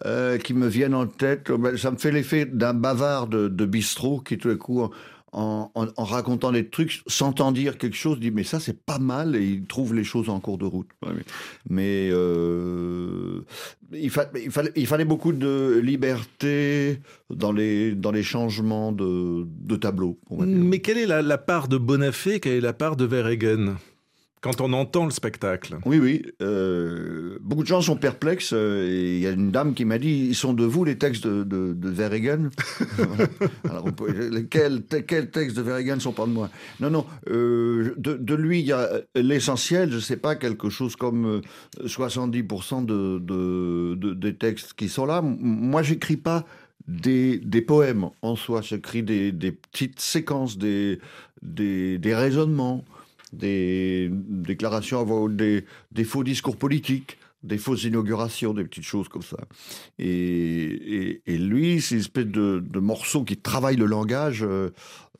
euh, 0.07 0.39
qui 0.39 0.55
me 0.55 0.67
viennent 0.69 0.95
en 0.95 1.07
tête. 1.07 1.51
Ben, 1.51 1.77
Ça 1.77 1.91
me 1.91 1.97
fait 1.97 2.13
l'effet 2.13 2.47
d'un 2.47 2.75
bavard 2.75 3.27
de, 3.29 3.49
de 3.49 3.67
bistrot 3.67 4.21
qui 4.21 4.39
tout 4.39 4.49
à 4.51 4.57
coup, 4.57 4.83
en, 5.33 5.71
en- 5.75 5.87
en 5.97 6.05
racontant 6.05 6.53
des 6.53 6.69
trucs, 6.69 7.03
s'entend 7.07 7.53
dire 7.53 7.77
quelque 7.77 7.97
chose, 7.97 8.19
dit 8.19 8.31
mais 8.31 8.45
ça 8.45 8.61
c'est 8.61 8.81
pas 8.85 8.99
mal 8.99 9.37
et 9.37 9.45
il 9.45 9.65
trouve 9.67 9.95
les 9.95 10.05
choses 10.05 10.31
en 10.31 10.41
cours 10.41 10.57
de 10.57 10.65
route. 10.65 10.89
Ouais, 11.05 11.13
mais 11.15 11.25
mais, 11.69 12.09
euh, 12.13 13.41
il, 13.93 14.09
fa- 14.11 14.31
il 14.43 14.51
fallait, 14.51 14.73
il 14.77 14.87
fallait 14.87 15.05
beaucoup 15.05 15.33
de 15.33 15.81
liberté 15.85 17.01
dans 17.31 17.53
les, 17.53 17.95
dans 17.95 18.11
les 18.13 18.23
changements 18.23 18.93
de, 18.93 19.45
de 19.47 19.77
tableau. 19.77 20.19
on 20.31 20.39
va 20.39 20.47
dire. 20.47 20.57
Mais 20.57 20.79
quelle 20.79 20.99
est 20.99 21.07
la, 21.07 21.21
la 21.23 21.39
part 21.39 21.69
de 21.69 21.77
Bonafé, 21.77 22.41
quelle 22.41 22.55
est 22.55 22.61
la 22.61 22.73
part 22.73 22.97
de 22.97 23.05
Verhaegen 23.05 23.77
quand 24.41 24.61
on 24.61 24.73
entend 24.73 25.05
le 25.05 25.11
spectacle 25.11 25.77
Oui, 25.85 25.99
oui. 25.99 26.23
euh, 26.43 27.39
beaucoup 27.41 27.63
de 27.63 27.69
gens 27.69 27.81
sont 27.81 27.97
perplexes. 27.97 28.53
euh, 28.53 28.87
et 28.89 29.17
il 29.17 29.21
y 29.23 29.27
a 29.27 29.31
une 29.31 29.51
dame 29.51 29.75
qui 29.75 29.85
m'a 29.85 29.99
dit 29.99 30.27
ils 30.29 30.35
sont 30.35 30.53
de 30.53 30.65
vous 30.65 30.85
les 30.85 30.97
textes 30.99 31.27
de, 31.27 31.43
de. 31.45 31.75
Alors, 33.69 33.93
peut- 33.95 34.47
quels, 34.51 34.83
quels 35.07 35.31
textes 35.31 35.57
de 35.57 35.63
Verhaegen 35.63 36.01
sont 36.01 36.13
pas 36.13 36.27
de 36.27 36.33
moi? 36.33 36.51
Non, 36.81 36.91
non. 36.91 37.07
euh, 37.29 37.95
de, 37.97 38.15
de 38.15 38.35
lui, 38.35 38.61
il 38.61 38.67
y 38.67 38.73
a 38.73 38.89
l'essentiel, 39.15 39.91
je 39.91 39.97
ne 39.97 40.01
sais 40.01 40.17
pas, 40.17 40.37
quelque 40.37 40.69
chose 40.71 40.97
comme 40.97 41.27
euh, 41.27 41.87
70% 41.87 42.85
de, 42.85 43.19
de, 43.19 43.95
de- 43.97 44.15
des 44.15 44.35
textes 44.35 44.75
qui 44.75 44.89
sont 44.89 45.07
là. 45.07 45.23
Moi, 45.23 45.83
j'écris 45.83 46.17
pas 46.17 46.45
des, 46.87 47.39
des 47.39 47.63
poèmes 47.63 48.09
en 48.23 48.37
soi. 48.37 48.61
J'écris 48.63 49.03
des, 49.03 49.33
des 49.33 49.53
petites 49.53 50.01
séquences, 50.01 50.59
des, 50.59 50.99
des, 51.43 51.99
des 51.99 52.15
raisonnements 52.15 52.85
des 53.33 54.11
déclarations 54.13 55.01
à 55.01 55.29
des, 55.29 55.65
faux 56.05 56.25
discours 56.25 56.57
politiques, 56.57 57.19
des 57.43 57.59
fausses 57.59 57.85
inaugurations, 57.85 58.55
des 58.55 58.65
petites 58.65 58.85
choses 58.85 59.09
comme 59.09 59.23
ça. 59.23 59.39
Et, 59.99 61.21
lui, 61.27 61.81
c'est 61.81 61.95
une 61.95 62.01
espèce 62.01 62.27
de, 62.27 62.63
de 62.65 62.79
morceau 62.81 63.25
qui 63.25 63.37
travaille 63.37 63.77
le 63.77 63.87
langage 63.87 64.43
euh, 64.43 64.71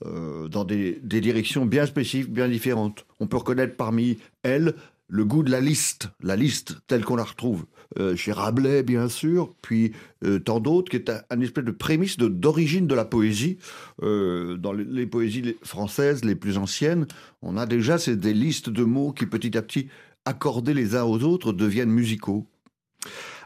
euh, 0.05 0.49
dans 0.49 0.65
des, 0.65 0.99
des 1.03 1.21
directions 1.21 1.67
bien 1.67 1.87
spécifiques, 1.87 2.33
bien 2.33 2.49
différentes. 2.49 3.05
On 3.21 3.27
peut 3.27 3.37
reconnaître 3.37 3.77
parmi 3.77 4.19
elles 4.43 4.75
le 5.09 5.25
goût 5.25 5.43
de 5.43 5.51
la 5.51 5.61
liste, 5.61 6.11
la 6.23 6.37
liste 6.37 6.77
telle 6.87 7.05
qu'on 7.05 7.17
la 7.17 7.25
retrouve 7.25 7.65
euh, 7.99 8.15
chez 8.15 8.33
Rabelais, 8.33 8.83
bien 8.83 9.09
sûr, 9.09 9.55
puis 9.63 9.93
euh, 10.25 10.39
tant 10.39 10.61
d'autres, 10.61 10.91
qui 10.91 10.97
est 10.97 11.09
un, 11.09 11.23
un 11.31 11.41
espèce 11.41 11.65
de 11.65 11.71
prémisse 11.71 12.19
d'origine 12.19 12.87
de, 12.87 12.95
la 12.95 13.07
poésie. 13.07 13.57
Euh, 14.03 14.59
dans 14.59 14.73
les, 14.73 15.07
poésies 15.07 15.57
françaises 15.63 16.25
les 16.25 16.35
plus 16.35 16.59
anciennes, 16.59 17.07
on 17.41 17.57
a 17.57 17.65
déjà 17.65 17.97
c'est 17.97 18.17
des 18.17 18.35
listes 18.35 18.69
de 18.69 18.85
mots 18.85 19.13
qui 19.13 19.25
petit 19.25 19.57
à 19.57 19.63
petit, 19.63 19.89
accordés 20.27 20.75
les 20.75 20.97
uns 20.97 21.05
aux 21.05 21.23
autres, 21.23 21.53
deviennent 21.53 21.91
musicaux. 21.91 22.47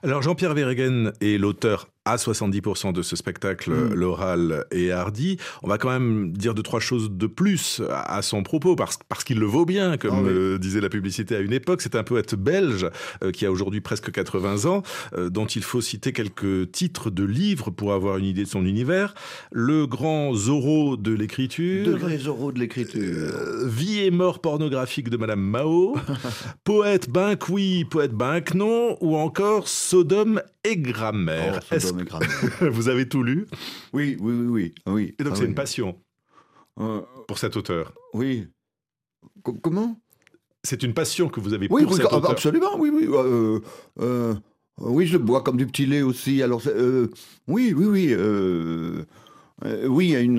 Alors 0.03 0.23
Jean-Pierre 0.23 0.55
Verhaegen 0.55 1.13
est 1.21 1.39
l'auteur 1.39 1.89
à 2.05 2.17
70% 2.17 2.93
de 2.93 3.03
ce 3.03 3.15
spectacle, 3.17 3.71
Mm. 3.71 3.95
l'oral 3.95 4.65
et 4.73 4.91
hardy. 4.91 5.37
On 5.63 5.69
va 5.69 5.79
quand 5.79 5.91
même 5.91 6.33
dire 6.33 6.55
deux, 6.55 6.63
trois 6.63 6.81
choses 6.81 7.11
de 7.11 7.27
plus 7.27 7.81
à 7.91 8.23
son 8.23 8.43
propos, 8.43 8.75
parce, 8.77 8.99
parce 9.09 9.23
qu'il 9.25 9.39
le 9.39 9.47
vaut 9.47 9.65
bien, 9.65 9.97
comme 9.97 10.15
Ah 10.15 10.23
oui. 10.23 10.29
euh, 10.31 10.59
disait 10.59 10.81
la 10.81 10.89
publicité 10.89 11.37
à 11.37 11.41
une 11.41 11.53
époque. 11.53 11.81
C'est 11.83 11.95
un 11.95 12.03
poète 12.03 12.35
belge 12.35 12.87
euh, 13.23 13.31
qui 13.31 13.47
a 13.47 13.53
aujourd'hui 13.53 13.81
presque 13.81 14.11
80 14.11 14.67
ans, 14.69 14.83
euh, 15.17 15.31
dont 15.31 15.47
il 15.47 15.63
faut 15.63 15.81
citer 15.81 16.13
quelques 16.13 16.73
titres 16.73 17.11
de 17.11 17.25
livres 17.25 17.71
pour 17.71 17.93
avoir 17.93 18.17
une 18.19 18.25
idée 18.25 18.45
de 18.45 18.49
son 18.49 18.65
univers. 18.67 19.15
Le 19.53 19.87
grand 19.87 20.35
Zorro 20.35 20.97
de 20.97 21.13
l'écriture. 21.13 21.87
Degrés 21.87 22.27
oraux 22.27 22.51
de 22.53 22.59
l'écriture. 22.59 23.33
Vie 23.67 24.01
et 24.01 24.11
mort 24.11 24.41
pornographique 24.41 25.09
de 25.09 25.17
Madame 25.17 25.41
Mao, 25.41 25.97
poète 26.65 27.11
ben 27.11 27.37
oui, 27.49 27.85
poète 27.85 28.13
ben 28.13 28.41
non, 28.55 28.97
ou 29.01 29.17
encore 29.17 29.69
Sodome 29.69 30.43
et 30.65 30.77
grammaire. 30.77 31.61
Oh, 31.73 31.75
Vous 32.61 32.89
avez 32.89 33.09
tout 33.09 33.23
lu 33.23 33.47
Oui, 33.93 34.17
oui, 34.21 34.33
oui, 34.35 34.47
oui. 34.47 34.75
oui. 34.87 35.15
Et 35.19 35.25
donc 35.25 35.33
Ah 35.35 35.37
c'est 35.37 35.43
oui. 35.43 35.49
une 35.49 35.55
passion 35.55 35.99
Euh, 36.81 37.01
pour 37.29 37.39
cet 37.39 37.57
auteur. 37.57 37.93
oui. 38.15 38.47
Co- 39.43 39.55
comment? 39.55 40.01
C'est 40.65 40.83
une 40.85 40.95
passion 40.95 41.29
que 41.29 41.41
vous 41.41 41.55
avez 41.55 41.67
Oui, 41.71 41.83
pour 41.83 41.93
oui, 41.93 41.97
cet 41.99 42.07
ah, 42.11 42.17
auteur. 42.17 42.31
absolument, 42.31 42.77
oui, 42.79 42.91
oui. 42.93 43.07
euh, 43.11 43.61
euh, 44.01 44.35
oui, 44.79 45.07
je 45.07 45.17
bois 45.19 45.43
comme 45.43 45.57
du 45.57 45.67
petit 45.67 45.87
lait 45.87 46.03
aussi. 46.03 46.43
Alors, 46.43 46.63
oui, 47.49 47.75
oui, 47.77 47.85
oui. 47.87 48.15
oui, 49.87 50.07
il 50.07 50.11
y 50.11 50.17
a 50.17 50.21
une, 50.21 50.39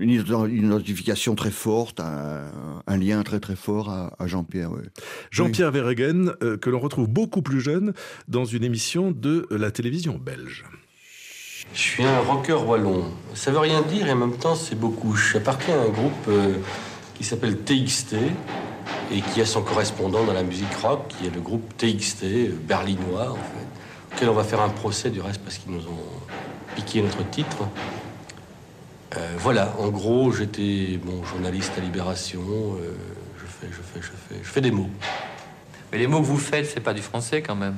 une 0.00 0.10
ident- 0.10 0.48
une 0.48 0.66
identification 0.66 1.34
très 1.34 1.50
forte, 1.50 2.00
un, 2.00 2.50
un 2.86 2.96
lien 2.96 3.22
très 3.22 3.40
très 3.40 3.56
fort 3.56 3.90
à, 3.90 4.14
à 4.18 4.26
Jean-Pierre. 4.26 4.72
ouais. 4.72 4.82
Jean-Pierre 5.30 5.70
Verhaegen, 5.70 6.32
euh, 6.42 6.56
que 6.56 6.70
l'on 6.70 6.78
retrouve 6.80 7.08
beaucoup 7.08 7.42
plus 7.42 7.60
jeune 7.60 7.92
dans 8.28 8.44
une 8.44 8.64
émission 8.64 9.10
de 9.12 9.46
la 9.50 9.70
télévision 9.70 10.18
belge. 10.18 10.64
Je 11.74 11.80
suis 11.80 12.04
un 12.04 12.20
rocker 12.20 12.52
wallon. 12.64 13.04
Ça 13.34 13.50
veut 13.50 13.58
rien 13.58 13.82
dire 13.82 14.06
et 14.06 14.12
en 14.12 14.16
même 14.16 14.36
temps 14.36 14.54
c'est 14.54 14.78
beaucoup. 14.78 15.16
J'appartiens 15.16 15.76
à 15.76 15.82
un 15.82 15.88
groupe 15.88 16.28
euh, 16.28 16.58
qui 17.14 17.24
s'appelle 17.24 17.58
TXT 17.58 18.14
et 19.10 19.20
qui 19.20 19.40
a 19.40 19.46
son 19.46 19.60
correspondant 19.60 20.22
dans 20.22 20.32
la 20.32 20.44
musique 20.44 20.72
rock, 20.80 21.08
qui 21.08 21.26
est 21.26 21.34
le 21.34 21.40
groupe 21.40 21.76
TXT 21.76 22.22
euh, 22.22 22.48
berlinois 22.62 23.32
en 23.32 23.34
fait, 23.34 24.14
auquel 24.14 24.28
on 24.28 24.34
va 24.34 24.44
faire 24.44 24.60
un 24.60 24.68
procès 24.68 25.10
du 25.10 25.20
reste 25.20 25.40
parce 25.40 25.58
qu'ils 25.58 25.72
nous 25.72 25.82
ont 25.88 26.76
piqué 26.76 27.02
notre 27.02 27.28
titre. 27.28 27.66
Euh, 29.16 29.34
voilà, 29.38 29.74
en 29.80 29.88
gros, 29.88 30.30
j'étais 30.30 31.00
bon 31.04 31.24
journaliste 31.24 31.72
à 31.76 31.80
Libération. 31.80 32.40
je 33.36 33.46
fais, 33.46 33.66
je 33.72 33.82
fais, 33.82 34.00
je 34.00 34.10
fais, 34.28 34.40
je 34.40 34.48
fais 34.48 34.60
des 34.60 34.70
mots. 34.70 34.90
Mais 35.90 35.98
les 35.98 36.06
mots 36.06 36.20
que 36.20 36.26
vous 36.26 36.38
faites, 36.38 36.66
c'est 36.66 36.78
pas 36.80 36.94
du 36.94 37.02
français 37.02 37.42
quand 37.42 37.56
même. 37.56 37.76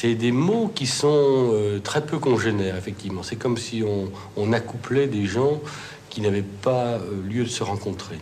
C'est 0.00 0.14
des 0.14 0.30
mots 0.30 0.70
qui 0.72 0.86
sont 0.86 1.50
euh, 1.52 1.80
très 1.80 2.06
peu 2.06 2.20
congénères, 2.20 2.76
effectivement. 2.76 3.24
C'est 3.24 3.34
comme 3.34 3.56
si 3.56 3.82
on, 3.82 4.12
on 4.36 4.52
accouplait 4.52 5.08
des 5.08 5.26
gens 5.26 5.60
qui 6.08 6.20
n'avaient 6.20 6.44
pas 6.62 7.00
euh, 7.00 7.20
lieu 7.28 7.42
de 7.42 7.48
se 7.48 7.64
rencontrer. 7.64 8.20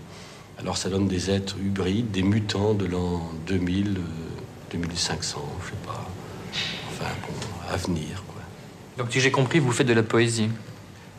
Alors 0.58 0.78
ça 0.78 0.88
donne 0.88 1.06
des 1.06 1.30
êtres 1.30 1.56
hybrides, 1.62 2.10
des 2.10 2.22
mutants 2.22 2.72
de 2.72 2.86
l'an 2.86 3.30
2000, 3.46 3.88
euh, 3.88 4.00
2500, 4.72 5.44
je 5.60 5.66
sais 5.66 5.76
pas. 5.84 6.08
Enfin, 6.92 7.10
bon, 7.28 7.34
à 7.70 7.76
venir, 7.76 8.24
quoi. 8.26 8.40
Donc 8.96 9.12
si 9.12 9.20
j'ai 9.20 9.30
compris, 9.30 9.58
vous 9.58 9.70
faites 9.70 9.86
de 9.86 9.92
la 9.92 10.02
poésie. 10.02 10.48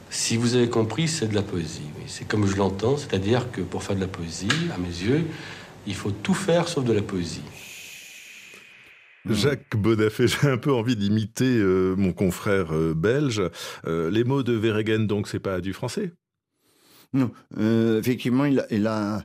Si 0.10 0.38
vous 0.38 0.56
avez 0.56 0.70
compris, 0.70 1.08
c'est 1.08 1.28
de 1.28 1.36
la 1.36 1.44
poésie. 1.44 1.84
oui. 2.00 2.06
C'est 2.08 2.28
comme 2.28 2.48
je 2.48 2.56
l'entends, 2.56 2.98
c'est-à-dire 2.98 3.52
que 3.52 3.62
pour 3.62 3.84
faire 3.84 3.96
de 3.96 4.02
la 4.02 4.08
poésie, 4.08 4.50
à 4.74 4.80
mes 4.80 4.88
yeux, 4.88 5.28
il 5.86 5.94
faut 5.94 6.10
tout 6.10 6.34
faire 6.34 6.68
sauf 6.68 6.84
de 6.84 6.94
la 6.94 7.04
poésie. 7.04 7.44
Jacques 9.29 9.75
Bonafé, 9.75 10.27
j'ai 10.27 10.48
un 10.48 10.57
peu 10.57 10.74
envie 10.74 10.96
d'imiter 10.96 11.57
euh, 11.57 11.96
mon 11.96 12.13
confrère 12.13 12.74
euh, 12.74 12.93
belge. 12.93 13.41
Euh, 13.86 14.10
les 14.10 14.24
mots 14.24 14.43
de 14.43 14.53
Verhaegen, 14.53 15.07
donc, 15.07 15.27
c'est 15.27 15.39
pas 15.39 15.62
du 15.62 15.74
français? 15.74 16.13
Non, 17.13 17.31
effectivement, 18.00 18.46
il 18.46 18.60
a, 18.60 18.65
il, 18.69 18.86
a, 18.86 19.24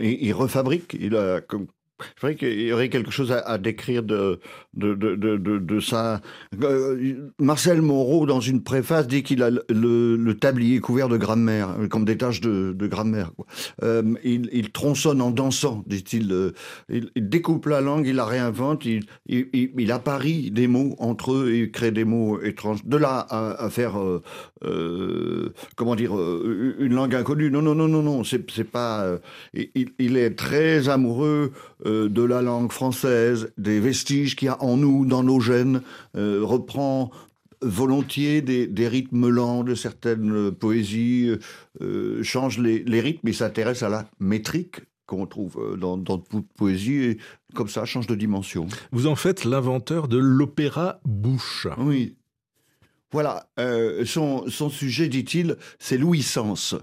il, 0.00 0.18
il 0.20 0.32
refabrique. 0.32 0.96
Il 0.98 1.16
a, 1.16 1.40
comme, 1.40 1.66
c'est 2.14 2.26
vrai 2.26 2.36
qu'il 2.36 2.60
y 2.60 2.72
aurait 2.72 2.88
quelque 2.88 3.10
chose 3.10 3.32
à, 3.32 3.58
décrire 3.58 4.02
de, 4.02 4.40
de, 4.74 4.94
de, 4.94 5.36
de, 5.36 5.80
ça. 5.80 6.20
Euh, 6.62 7.30
Marcel 7.38 7.82
Moreau, 7.82 8.26
dans 8.26 8.40
une 8.40 8.62
préface, 8.62 9.06
dit 9.06 9.22
qu'il 9.22 9.42
a 9.42 9.50
le, 9.50 10.32
tablier 10.34 10.80
couvert 10.80 11.08
de 11.08 11.16
grammaire, 11.16 11.76
euh, 11.78 11.88
comme 11.88 12.04
des 12.04 12.16
tâches 12.16 12.40
de, 12.40 12.86
grammaire. 12.86 13.30
Euh, 13.82 14.02
il, 14.24 14.48
il 14.52 14.70
tronçonne 14.70 15.20
en 15.20 15.30
dansant, 15.30 15.84
dit-il. 15.86 16.52
Il, 16.88 17.10
il 17.14 17.28
découpe 17.28 17.66
la 17.66 17.80
langue, 17.80 18.06
il 18.06 18.16
la 18.16 18.24
réinvente, 18.24 18.84
il, 18.84 19.04
il, 19.26 19.48
il, 19.52 19.70
il 19.76 19.92
apparie 19.92 20.50
des 20.50 20.66
mots 20.66 20.94
entre 20.98 21.32
eux 21.32 21.52
et 21.52 21.70
crée 21.70 21.90
des 21.90 22.04
mots 22.04 22.40
étranges. 22.40 22.84
De 22.84 22.96
là 22.96 23.26
à, 23.30 23.68
faire, 23.70 23.98
comment 25.76 25.94
dire, 25.94 26.12
une 26.12 26.94
langue 26.94 27.14
inconnue. 27.14 27.50
Non, 27.50 27.62
non, 27.62 27.74
non, 27.74 27.88
non, 27.88 28.02
non. 28.02 28.24
C'est 28.24 28.64
pas. 28.64 29.18
il, 29.54 29.90
il 29.98 30.16
est 30.16 30.30
très 30.30 30.88
amoureux 30.88 31.52
euh, 31.90 32.08
de 32.08 32.22
la 32.22 32.40
langue 32.42 32.72
française, 32.72 33.52
des 33.58 33.80
vestiges 33.80 34.36
qu'il 34.36 34.46
y 34.46 34.48
a 34.48 34.62
en 34.62 34.76
nous, 34.76 35.04
dans 35.06 35.22
nos 35.22 35.40
gènes. 35.40 35.82
euh, 36.16 36.40
reprend 36.42 37.10
volontiers 37.62 38.40
des, 38.42 38.66
des 38.66 38.88
rythmes 38.88 39.28
lents 39.28 39.64
de 39.64 39.74
certaines 39.74 40.50
poésies, 40.52 41.36
euh, 41.82 42.22
change 42.22 42.58
les, 42.58 42.82
les 42.84 43.00
rythmes 43.00 43.28
et 43.28 43.32
s'intéresse 43.34 43.82
à 43.82 43.88
la 43.88 44.08
métrique 44.18 44.80
qu'on 45.06 45.26
trouve 45.26 45.76
dans, 45.78 45.98
dans 45.98 46.18
toute 46.18 46.46
poésie 46.56 47.02
et 47.02 47.18
comme 47.54 47.68
ça 47.68 47.84
change 47.84 48.06
de 48.06 48.14
dimension. 48.14 48.66
Vous 48.92 49.06
en 49.06 49.16
faites 49.16 49.44
l'inventeur 49.44 50.08
de 50.08 50.18
l'opéra 50.18 51.00
bouche. 51.04 51.66
Oui. 51.78 52.16
Voilà, 53.12 53.50
son, 54.04 54.44
son 54.48 54.70
sujet, 54.70 55.08
dit-il, 55.08 55.56
c'est 55.80 55.98
l'ouïssance. 55.98 56.76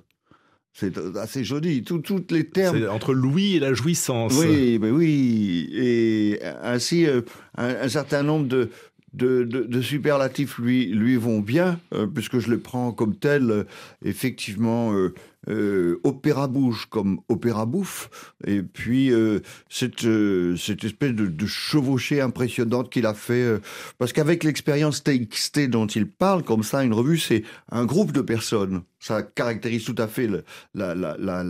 C'est 0.80 0.98
euh, 1.00 1.14
assez 1.16 1.44
joli. 1.44 1.84
Tous 1.84 2.02
les 2.30 2.44
termes 2.46 2.78
C'est 2.80 2.88
entre 2.88 3.14
l'ouïe 3.14 3.56
et 3.56 3.60
la 3.60 3.74
jouissance. 3.74 4.34
Oui, 4.38 4.78
mais 4.80 4.92
oui. 4.92 5.70
Et 5.74 6.40
ainsi, 6.62 7.08
euh, 7.08 7.22
un, 7.58 7.70
un 7.70 7.90
certain 7.90 8.22
nombre 8.22 8.48
de, 8.48 8.70
de, 9.14 9.44
de- 9.44 9.64
de 9.64 9.82
superlatifs 9.82 10.60
lui, 10.60 10.86
lui 10.86 11.16
vont 11.16 11.40
bien, 11.40 11.80
euh, 11.96 12.06
puisque 12.06 12.38
je 12.38 12.52
les 12.52 12.58
prends 12.58 12.92
comme 12.92 13.16
euh, 13.50 13.64
effectivement, 14.06 14.94
euh, 14.94 15.14
euh, 15.50 16.00
opéra 16.04 16.48
bouche 16.48 16.88
comme 16.88 17.20
opéra 17.30 17.66
bouffe, 17.66 18.10
et 18.46 18.62
puis 18.62 19.12
euh, 19.12 19.40
cette, 19.70 20.06
euh, 20.06 20.56
cette 20.58 20.84
espèce 20.84 21.14
de, 21.14 21.46
chevauchée 21.46 22.20
impressionnante 22.22 22.90
qu'il 22.90 23.06
a 23.06 23.14
fait, 23.14 23.60
parce 23.98 24.12
qu'avec 24.14 24.44
l'expérience 24.44 25.04
TXT 25.04 25.70
dont 25.70 25.88
il 25.88 26.08
parle, 26.08 26.44
comme 26.44 26.64
ça, 26.64 26.84
une 26.84 26.94
revue, 26.94 27.18
c'est 27.18 27.44
un 27.72 27.86
groupe 27.86 28.12
de 28.12 28.22
personnes. 28.22 28.82
Ça 29.00 29.22
caractérise 29.22 29.86
tout 29.86 29.96
à 29.98 30.08
fait 30.08 30.28
la, 30.74 30.96
la, 30.96 31.16
la, 31.18 31.44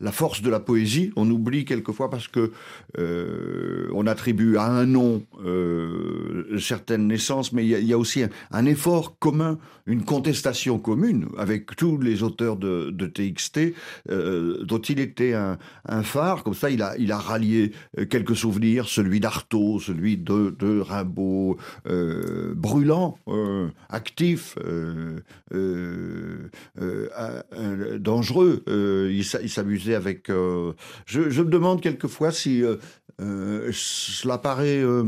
la, 0.00 0.12
force 0.12 0.42
de 0.42 0.50
la 0.50 0.58
poésie. 0.58 1.12
On 1.14 1.30
oublie 1.30 1.64
quelquefois 1.64 2.10
parce 2.10 2.26
que 2.26 2.50
on 2.98 4.06
attribue 4.06 4.56
à 4.56 4.64
un 4.66 4.86
nom 4.86 5.24
certaines 6.58 7.06
naissances, 7.06 7.52
mais 7.52 7.64
il 7.64 7.86
y, 7.86 7.92
a- 7.92 7.98
aussi 7.98 8.24
un, 8.24 8.28
un 8.50 8.66
effort 8.66 9.18
commun, 9.18 9.58
une 9.86 10.04
contestation 10.04 10.78
commune 10.78 11.28
avec 11.38 11.76
tous 11.76 11.98
les 11.98 12.22
auteurs 12.22 12.56
de, 12.56 12.90
de 12.90 13.06
TXT, 13.06 13.29
euh, 14.10 14.64
dont 14.64 14.78
il 14.80 15.00
était 15.00 15.34
un, 15.34 15.58
phare. 16.02 16.42
Comme 16.42 16.54
ça, 16.54 16.70
il 16.70 16.82
a, 16.82 16.96
il 16.98 17.12
rallié 17.18 17.72
euh, 17.98 18.04
quelques 18.06 18.36
souvenirs, 18.36 18.88
celui 18.88 19.20
d'Artaud, 19.20 19.80
celui 19.80 20.16
de, 20.16 20.50
Rimbaud, 20.80 21.56
euh, 21.86 22.54
brûlant, 22.54 23.18
euh, 23.28 23.68
actif, 23.88 24.56
euh, 24.64 25.20
euh, 25.52 26.48
euh, 26.80 27.08
euh, 27.52 27.98
dangereux. 27.98 28.62
Euh, 28.68 29.10
il 29.12 29.24
s'a- 29.24 29.42
il 29.42 29.50
s'amusait 29.50 29.94
avec. 29.94 30.30
euh, 30.30 30.72
je, 31.06 31.28
me 31.42 31.50
demande 31.50 31.80
quelquefois 31.80 32.32
si 32.32 32.62
euh, 32.62 32.76
euh, 33.20 33.70
cela 33.72 34.38
paraît 34.38 34.82
euh, 34.82 35.04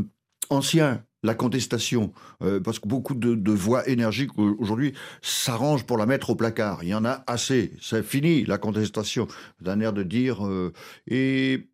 ancien. 0.49 1.03
La 1.23 1.33
contestation, 1.35 2.11
euh, 2.41 2.59
parce 2.59 2.79
que 2.79 2.87
beaucoup 2.87 3.15
de, 3.15 3.51
voix 3.51 3.87
énergiques 3.87 4.37
au- 4.37 4.55
aujourd'hui 4.59 4.93
s'arrangent 5.21 5.85
pour 5.85 5.97
la 5.97 6.05
mettre 6.05 6.29
au 6.31 6.35
placard. 6.35 6.83
Il 6.83 6.89
y 6.89 6.93
en 6.93 7.05
a 7.05 7.23
assez. 7.27 7.71
C'est 7.81 8.03
fini 8.03 8.43
la 8.45 8.57
contestation. 8.57 9.27
D'un 9.61 9.79
air 9.79 9.93
de 9.93 10.03
dire. 10.03 10.45
euh, 10.45 10.73
et 11.07 11.67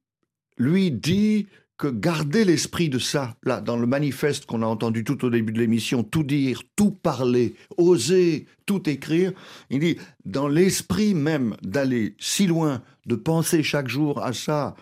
lui 0.58 0.92
dit 0.92 1.48
que 1.78 1.88
garder 1.88 2.44
l'esprit 2.44 2.90
de 2.90 3.00
ça, 3.00 3.38
là, 3.44 3.62
dans 3.62 3.78
le 3.78 3.88
manifeste 3.88 4.46
qu'on 4.46 4.62
a 4.62 4.66
entendu 4.66 5.06
tout 5.06 5.24
au 5.24 5.30
début 5.30 5.54
de 5.54 5.60
l'émission, 5.60 6.04
tout 6.04 6.24
dire, 6.24 6.62
tout 6.76 6.92
parler, 6.92 7.56
oser, 7.78 8.46
tout 8.66 8.90
écrire, 8.90 9.32
il 9.70 9.80
dit, 9.80 9.98
dans 10.26 10.50
l'esprit 10.50 11.14
même 11.14 11.56
d'aller 11.62 12.16
si 12.20 12.48
loin, 12.48 12.82
de 13.06 13.16
penser 13.16 13.64
chaque 13.64 13.88
jour 13.88 14.22
à 14.22 14.34
ça, 14.34 14.76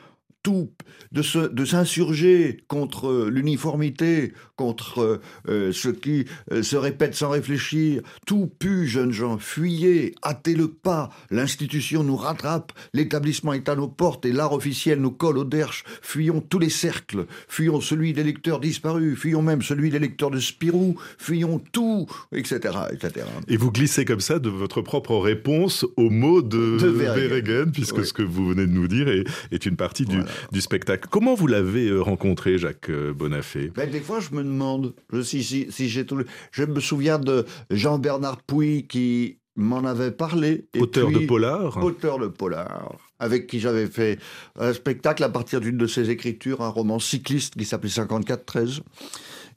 tout, 0.47 0.71
de 1.11 1.21
se- 1.21 1.51
de 1.51 1.65
s'insurger 1.65 2.63
contre 2.69 3.09
euh, 3.09 3.29
l'uniformité, 3.29 4.31
contre 4.55 4.99
euh, 5.01 5.21
euh, 5.49 5.71
ce 5.73 5.89
qui 5.89 6.23
euh, 6.53 6.63
se 6.63 6.77
répète 6.77 7.15
sans 7.15 7.29
réfléchir. 7.31 8.01
Tout 8.25 8.49
pue, 8.57 8.87
jeunes 8.87 9.11
gens, 9.11 9.37
fuyez, 9.39 10.15
hâtez 10.23 10.55
le 10.55 10.69
pas. 10.69 11.09
L'institution 11.31 12.01
nous 12.05 12.15
rattrape, 12.15 12.71
l'établissement 12.93 13.51
est 13.51 13.67
à 13.67 13.75
nos 13.75 13.89
portes 13.89 14.25
et 14.25 14.31
l'art 14.31 14.53
officiel 14.53 15.01
nous 15.01 15.11
colle 15.11 15.37
au 15.37 15.43
derche. 15.43 15.83
Fuyons 16.01 16.39
tous 16.39 16.59
les 16.59 16.69
cercles, 16.69 17.25
fuyons 17.49 17.81
celui 17.81 18.13
des 18.13 18.23
lecteurs 18.23 18.61
disparus, 18.61 19.19
fuyons 19.19 19.41
même 19.41 19.61
celui 19.61 19.89
des 19.89 19.99
lecteurs 19.99 20.31
de 20.31 20.39
Spirou, 20.39 20.95
fuyons 21.17 21.61
tout, 21.73 22.07
etc., 22.31 22.57
etc. 22.93 23.25
Et 23.49 23.57
vous 23.57 23.71
glissez 23.71 24.05
comme 24.05 24.21
ça 24.21 24.39
de 24.39 24.47
votre 24.49 24.81
propre 24.81 25.17
réponse 25.17 25.85
aux 25.97 26.09
mots 26.09 26.41
de, 26.41 26.77
De 26.79 27.65
puisque 27.73 27.97
Oui. 27.97 28.05
ce 28.05 28.13
que 28.13 28.23
vous 28.23 28.47
venez 28.47 28.65
de 28.65 28.71
nous 28.71 28.87
dire 28.87 29.09
est, 29.09 29.25
est 29.51 29.65
une 29.65 29.75
partie 29.75 30.05
Voilà. 30.05 30.23
du 30.23 30.29
spectacle. 30.60 31.08
Comment 31.10 31.36
vous 31.36 31.48
l'avez 31.48 31.88
euh, 31.88 32.01
rencontré, 32.01 32.58
Jacques 32.58 32.89
euh, 32.89 33.13
Bonafé? 33.13 33.72
Ben, 33.75 33.89
des 33.89 34.00
fois, 34.00 34.20
je 34.20 34.36
me 34.36 34.44
demande 34.44 34.94
si, 35.24 35.44
si, 35.44 35.67
si 35.70 35.89
j'ai 35.89 36.06
tout. 36.06 36.22
Je 36.51 36.63
me 36.63 36.79
souviens 36.79 37.20
de 37.20 37.46
Jean-Bernard 37.70 38.41
Pouy 38.44 38.88
qui 38.88 39.39
m'en 39.58 39.84
avait 39.84 40.12
parlé. 40.12 40.67
et 40.74 40.79
Auteur 40.79 41.12
de 41.12 41.20
polar 41.20 41.84
Auteur 41.84 42.20
de 42.20 42.27
polar, 42.27 42.96
avec 43.20 43.48
qui 43.48 43.60
j'avais 43.60 43.88
fait 43.88 44.20
un 44.58 44.72
spectacle 44.72 45.24
à 45.24 45.29
partir 45.29 45.60
d'une 45.60 45.77
de 45.77 45.88
ses 45.88 46.10
écritures, 46.10 46.62
un 46.62 46.70
roman 46.70 47.00
cycliste 47.00 47.56
qui 47.56 47.65
s'appelait 47.65 47.89
54-13. 47.89 48.82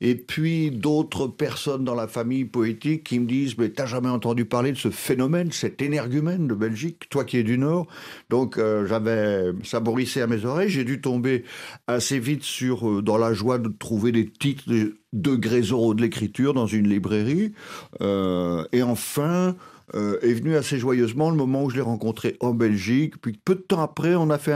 Et 0.00 0.14
puis 0.14 0.70
d'autres 0.70 1.26
personnes 1.26 1.84
dans 1.84 1.94
la 1.94 2.08
famille 2.08 2.44
poétique 2.44 3.04
qui 3.04 3.18
me 3.18 3.26
disent 3.26 3.58
Mais 3.58 3.68
t'as 3.68 3.86
jamais 3.86 4.08
entendu 4.08 4.44
parler 4.44 4.72
de 4.72 4.76
ce 4.78 4.90
phénomène, 4.90 5.52
cet 5.52 5.82
énergumène 5.82 6.46
de 6.46 6.54
Belgique, 6.54 7.08
toi 7.10 7.24
qui 7.24 7.36
es 7.36 7.42
du 7.42 7.58
Nord? 7.58 7.86
Donc 8.30 8.56
euh, 8.56 8.86
j'avais 8.86 9.52
saborissé 9.62 10.22
à 10.22 10.26
mes 10.26 10.44
oreilles. 10.44 10.70
J'ai 10.70 10.84
dû 10.84 11.00
tomber 11.00 11.44
assez 11.86 12.18
vite 12.18 12.42
sur, 12.42 12.88
euh, 12.88 13.02
dans 13.02 13.18
la 13.18 13.34
joie 13.34 13.58
de 13.58 13.68
trouver 13.68 14.12
des 14.12 14.26
titres 14.26 14.64
de 14.68 14.96
degrés 15.12 15.62
zéro 15.62 15.94
de 15.94 16.02
l'écriture 16.02 16.54
dans 16.54 16.66
une 16.66 16.88
librairie. 16.88 17.52
Euh, 18.00 18.64
et 18.72 18.82
enfin, 18.82 19.56
euh, 19.94 20.18
est 20.22 20.32
venu 20.32 20.56
assez 20.56 20.78
joyeusement 20.78 21.30
le 21.30 21.36
moment 21.36 21.64
où 21.64 21.70
je 21.70 21.76
l'ai 21.76 21.82
rencontré 21.82 22.36
en 22.40 22.52
Belgique. 22.52 23.20
Puis 23.20 23.40
peu 23.44 23.54
de 23.54 23.60
temps 23.60 23.82
après, 23.82 24.14
on 24.14 24.30
a 24.30 24.38
fait 24.38 24.52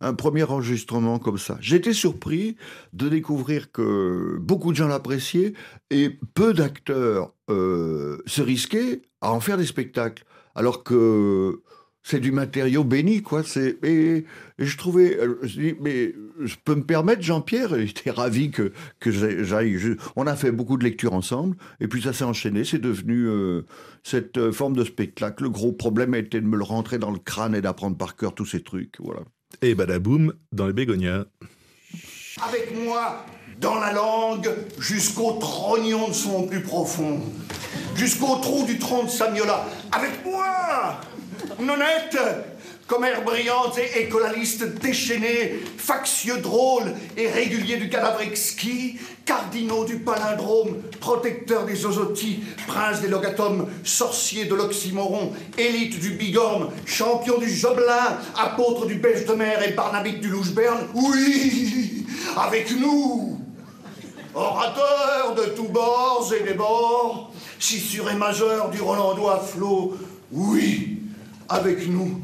un, 0.00 0.14
premier 0.14 0.42
enregistrement 0.42 1.18
comme 1.18 1.38
ça. 1.38 1.56
J'étais 1.60 1.94
surpris 1.94 2.56
de 2.92 3.08
découvrir 3.08 3.72
que 3.72 4.36
beaucoup 4.38 4.70
de 4.72 4.76
gens 4.76 4.88
l'appréciaient 4.88 5.54
et 5.90 6.10
peu 6.34 6.52
d'acteurs 6.52 7.32
euh, 7.50 8.18
se 8.26 8.42
risquaient 8.42 9.02
à 9.22 9.32
en 9.32 9.40
faire 9.40 9.56
des 9.56 9.66
spectacles. 9.66 10.24
Alors 10.54 10.84
que 10.84 11.62
c'est 12.06 12.20
du 12.20 12.30
matériau 12.32 12.84
béni, 12.84 13.22
quoi. 13.22 13.42
C'est 13.42 13.78
et, 13.82 14.18
et 14.58 14.64
je 14.66 14.76
trouvais, 14.76 15.18
euh, 15.18 15.38
je 15.42 15.58
dis, 15.60 15.74
mais 15.80 16.14
je 16.42 16.54
peux 16.62 16.74
me 16.74 16.84
permettre, 16.84 17.22
Jean-Pierre, 17.22 17.76
il 17.80 17.88
était 17.90 18.10
ravi 18.10 18.50
que 18.50 18.72
que 19.00 19.10
j'ai- 19.10 19.42
j'aille. 19.44 19.78
je- 19.78 19.94
on 20.14 20.26
a 20.26 20.36
fait 20.36 20.52
beaucoup 20.52 20.76
de 20.76 20.84
lectures 20.84 21.14
ensemble, 21.14 21.56
et 21.80 21.88
puis 21.88 22.02
ça 22.02 22.12
s'est 22.12 22.24
enchaîné. 22.24 22.64
C'est 22.64 22.78
devenu 22.78 23.26
euh, 23.26 23.62
cette 24.02 24.36
euh, 24.36 24.52
forme 24.52 24.76
de 24.76 24.84
spectacle. 24.84 25.44
Le 25.44 25.50
gros 25.50 25.72
problème 25.72 26.12
a 26.14 26.18
été 26.18 26.40
de 26.40 26.46
me 26.46 26.56
le 26.58 26.62
rentrer 26.64 26.98
dans 26.98 27.10
le 27.10 27.18
crâne 27.18 27.54
et 27.54 27.62
d'apprendre 27.62 27.96
par 27.96 28.16
cœur 28.16 28.34
tous 28.34 28.46
ces 28.46 28.62
trucs. 28.62 28.96
Voilà. 29.00 29.20
Et 29.62 29.74
badaboum, 29.74 30.34
dans 30.52 30.66
les 30.66 30.72
bégonias. 30.74 31.24
Avec 32.46 32.74
moi, 32.84 33.24
dans 33.60 33.76
la 33.78 33.92
langue, 33.92 34.50
jusqu'au 34.78 35.32
trognon 35.40 36.08
de 36.08 36.12
son 36.12 36.46
plus 36.48 36.60
profond, 36.60 37.20
jusqu'au 37.94 38.36
trou 38.42 38.66
du 38.66 38.78
tronc 38.78 39.04
de 39.04 39.08
Samiola. 39.10 39.64
Avec 39.92 40.24
moi, 40.24 41.00
nonnette, 41.60 42.18
comme 42.86 43.04
air 43.04 43.22
brillante 43.22 43.78
et 43.78 44.02
écolaliste 44.02 44.64
déchaîné, 44.78 45.60
factieux 45.78 46.38
drôle 46.38 46.92
et 47.16 47.28
régulier 47.28 47.76
du 47.76 47.88
cadavre 47.88 48.20
exquis, 48.20 48.98
cardinaux 49.24 49.84
du 49.84 49.98
palindrome, 49.98 50.82
protecteur 51.00 51.64
des 51.64 51.86
osotis, 51.86 52.40
prince 52.66 53.00
des 53.00 53.08
logatomes, 53.08 53.68
sorcier 53.84 54.44
de 54.44 54.54
l'oxymoron, 54.54 55.32
élite 55.56 55.98
du 55.98 56.10
bigorne, 56.10 56.70
champion 56.84 57.38
du 57.38 57.48
jobelin, 57.48 58.18
apôtre 58.36 58.86
du 58.86 58.96
belge 58.96 59.24
de 59.24 59.32
mer 59.32 59.66
et 59.66 59.72
barnabite 59.72 60.20
du 60.20 60.28
louche-berne. 60.28 60.88
Oui, 60.94 62.06
avec 62.36 62.70
nous 62.78 63.40
Orateur 64.34 65.34
de 65.36 65.44
tous 65.54 65.68
bords 65.68 66.32
et 66.36 66.42
des 66.42 66.54
bords, 66.54 67.30
scissure 67.60 68.10
et 68.10 68.16
majeur 68.16 68.68
du 68.70 68.80
Rolandois 68.80 69.36
à 69.36 69.38
flot, 69.38 69.96
oui, 70.32 70.93
avec 71.54 71.88
nous, 71.88 72.20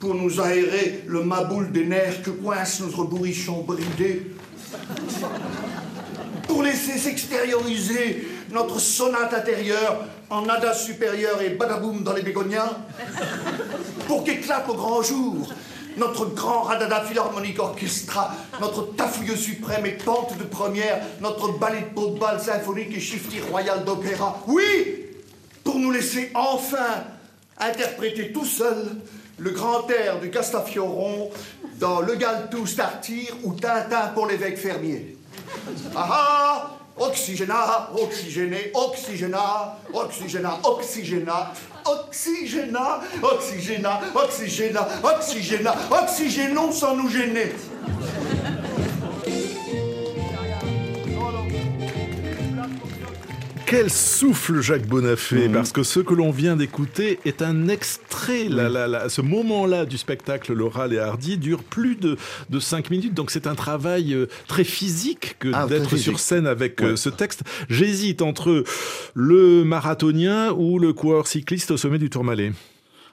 pour 0.00 0.14
nous 0.16 0.40
aérer 0.40 1.04
le 1.06 1.22
maboule 1.22 1.70
des 1.70 1.86
nerfs 1.86 2.22
que 2.22 2.30
coince 2.30 2.80
notre 2.80 3.04
bourrichon 3.04 3.62
bridé, 3.62 4.32
pour 6.48 6.64
laisser 6.64 6.98
s'extérioriser 6.98 8.26
notre 8.50 8.80
sonate 8.80 9.32
intérieure 9.34 10.04
en 10.28 10.42
nada 10.42 10.74
supérieur 10.74 11.40
et 11.40 11.50
badaboum 11.50 12.02
dans 12.02 12.12
les 12.12 12.22
bégonias, 12.22 12.76
pour 14.08 14.24
qu'éclate 14.24 14.68
au 14.68 14.74
grand 14.74 15.02
jour 15.02 15.46
notre 15.96 16.24
grand 16.34 16.62
radada 16.62 17.02
philharmonique 17.02 17.60
orchestra, 17.60 18.34
notre 18.60 18.96
tafouilleux 18.96 19.36
suprême 19.36 19.84
et 19.86 19.92
pente 19.92 20.36
de 20.38 20.44
première, 20.44 21.02
notre 21.20 21.58
ballet 21.58 21.82
de 21.82 21.94
peau 21.94 22.10
de 22.10 22.18
balle 22.18 22.40
symphonique 22.40 22.96
et 22.96 23.00
shifty 23.00 23.40
royal 23.40 23.84
d'opéra. 23.84 24.40
Oui, 24.46 24.64
pour 25.62 25.78
nous 25.78 25.90
laisser 25.90 26.30
enfin 26.34 27.04
interpréter 27.58 28.32
tout 28.32 28.44
seul 28.44 28.96
le 29.38 29.50
grand 29.50 29.88
air 29.90 30.20
du 30.20 30.30
Castafioron 30.30 31.30
dans 31.78 32.00
Le 32.00 32.14
Galtou 32.14 32.66
Startir 32.66 33.34
ou 33.42 33.54
Tintin 33.54 34.08
pour 34.14 34.26
l'évêque 34.26 34.58
fermier. 34.58 35.16
Ah 35.96 36.08
ah 36.10 36.70
Oxygénat, 36.98 37.88
oxygéné, 37.94 38.70
oxygénat, 38.74 39.78
oxygénat, 39.94 40.60
oxygénat, 40.62 41.52
oxygénat, 41.86 43.00
oxygénat, 43.22 44.00
oxygénat, 44.14 44.90
oxygénat, 45.02 45.74
oxygénons 45.90 46.70
sans 46.70 46.94
nous 46.94 47.08
gêner. 47.08 47.54
Quel 53.72 53.88
souffle 53.88 54.60
Jacques 54.60 54.86
Bonafé 54.86 55.48
Parce 55.48 55.72
que 55.72 55.82
ce 55.82 55.98
que 56.00 56.12
l'on 56.12 56.30
vient 56.30 56.56
d'écouter 56.56 57.18
est 57.24 57.40
un 57.40 57.68
extrait. 57.68 58.46
La- 58.50 58.68
la- 58.68 58.86
la- 58.86 59.08
ce 59.08 59.22
moment-là 59.22 59.86
du 59.86 59.96
spectacle 59.96 60.52
L'Oral 60.52 60.92
et 60.92 60.98
Hardy 60.98 61.38
dure 61.38 61.64
plus 61.64 61.96
de, 61.96 62.18
de 62.50 62.60
5 62.60 62.90
minutes. 62.90 63.14
Donc 63.14 63.30
c'est 63.30 63.46
un 63.46 63.54
travail 63.54 64.12
euh, 64.12 64.26
très 64.46 64.64
physique 64.64 65.36
que 65.38 65.48
Ah, 65.54 65.64
d'être 65.66 65.96
sur 65.96 66.20
scène 66.20 66.46
avec 66.46 66.82
euh, 66.82 66.90
Ouais. 66.90 66.96
ce 66.98 67.08
texte. 67.08 67.44
J'hésite 67.70 68.20
entre 68.20 68.62
le 69.14 69.64
marathonien 69.64 70.52
ou 70.52 70.78
le 70.78 70.92
coureur 70.92 71.26
cycliste 71.26 71.70
au 71.70 71.78
sommet 71.78 71.98
du 71.98 72.10
Tourmalet. 72.10 72.52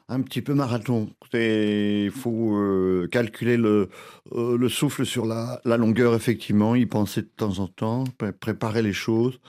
un 0.09 0.19
petit 0.21 0.41
peu 0.41 0.53
marathon. 0.55 1.07
Il 1.33 2.11
faut 2.11 2.57
euh, 2.57 3.07
calculer 3.09 3.55
le, 3.55 3.87
euh, 4.35 4.57
le 4.57 4.67
souffle 4.67 5.05
sur 5.05 5.25
la, 5.25 5.61
la, 5.63 5.77
longueur, 5.77 6.15
effectivement, 6.15 6.75
y 6.75 6.85
penser 6.85 7.21
de 7.21 7.29
temps 7.37 7.59
en 7.59 7.67
temps, 7.67 8.03
préparer 8.41 8.81
les 8.81 8.91
choses, 8.93 9.39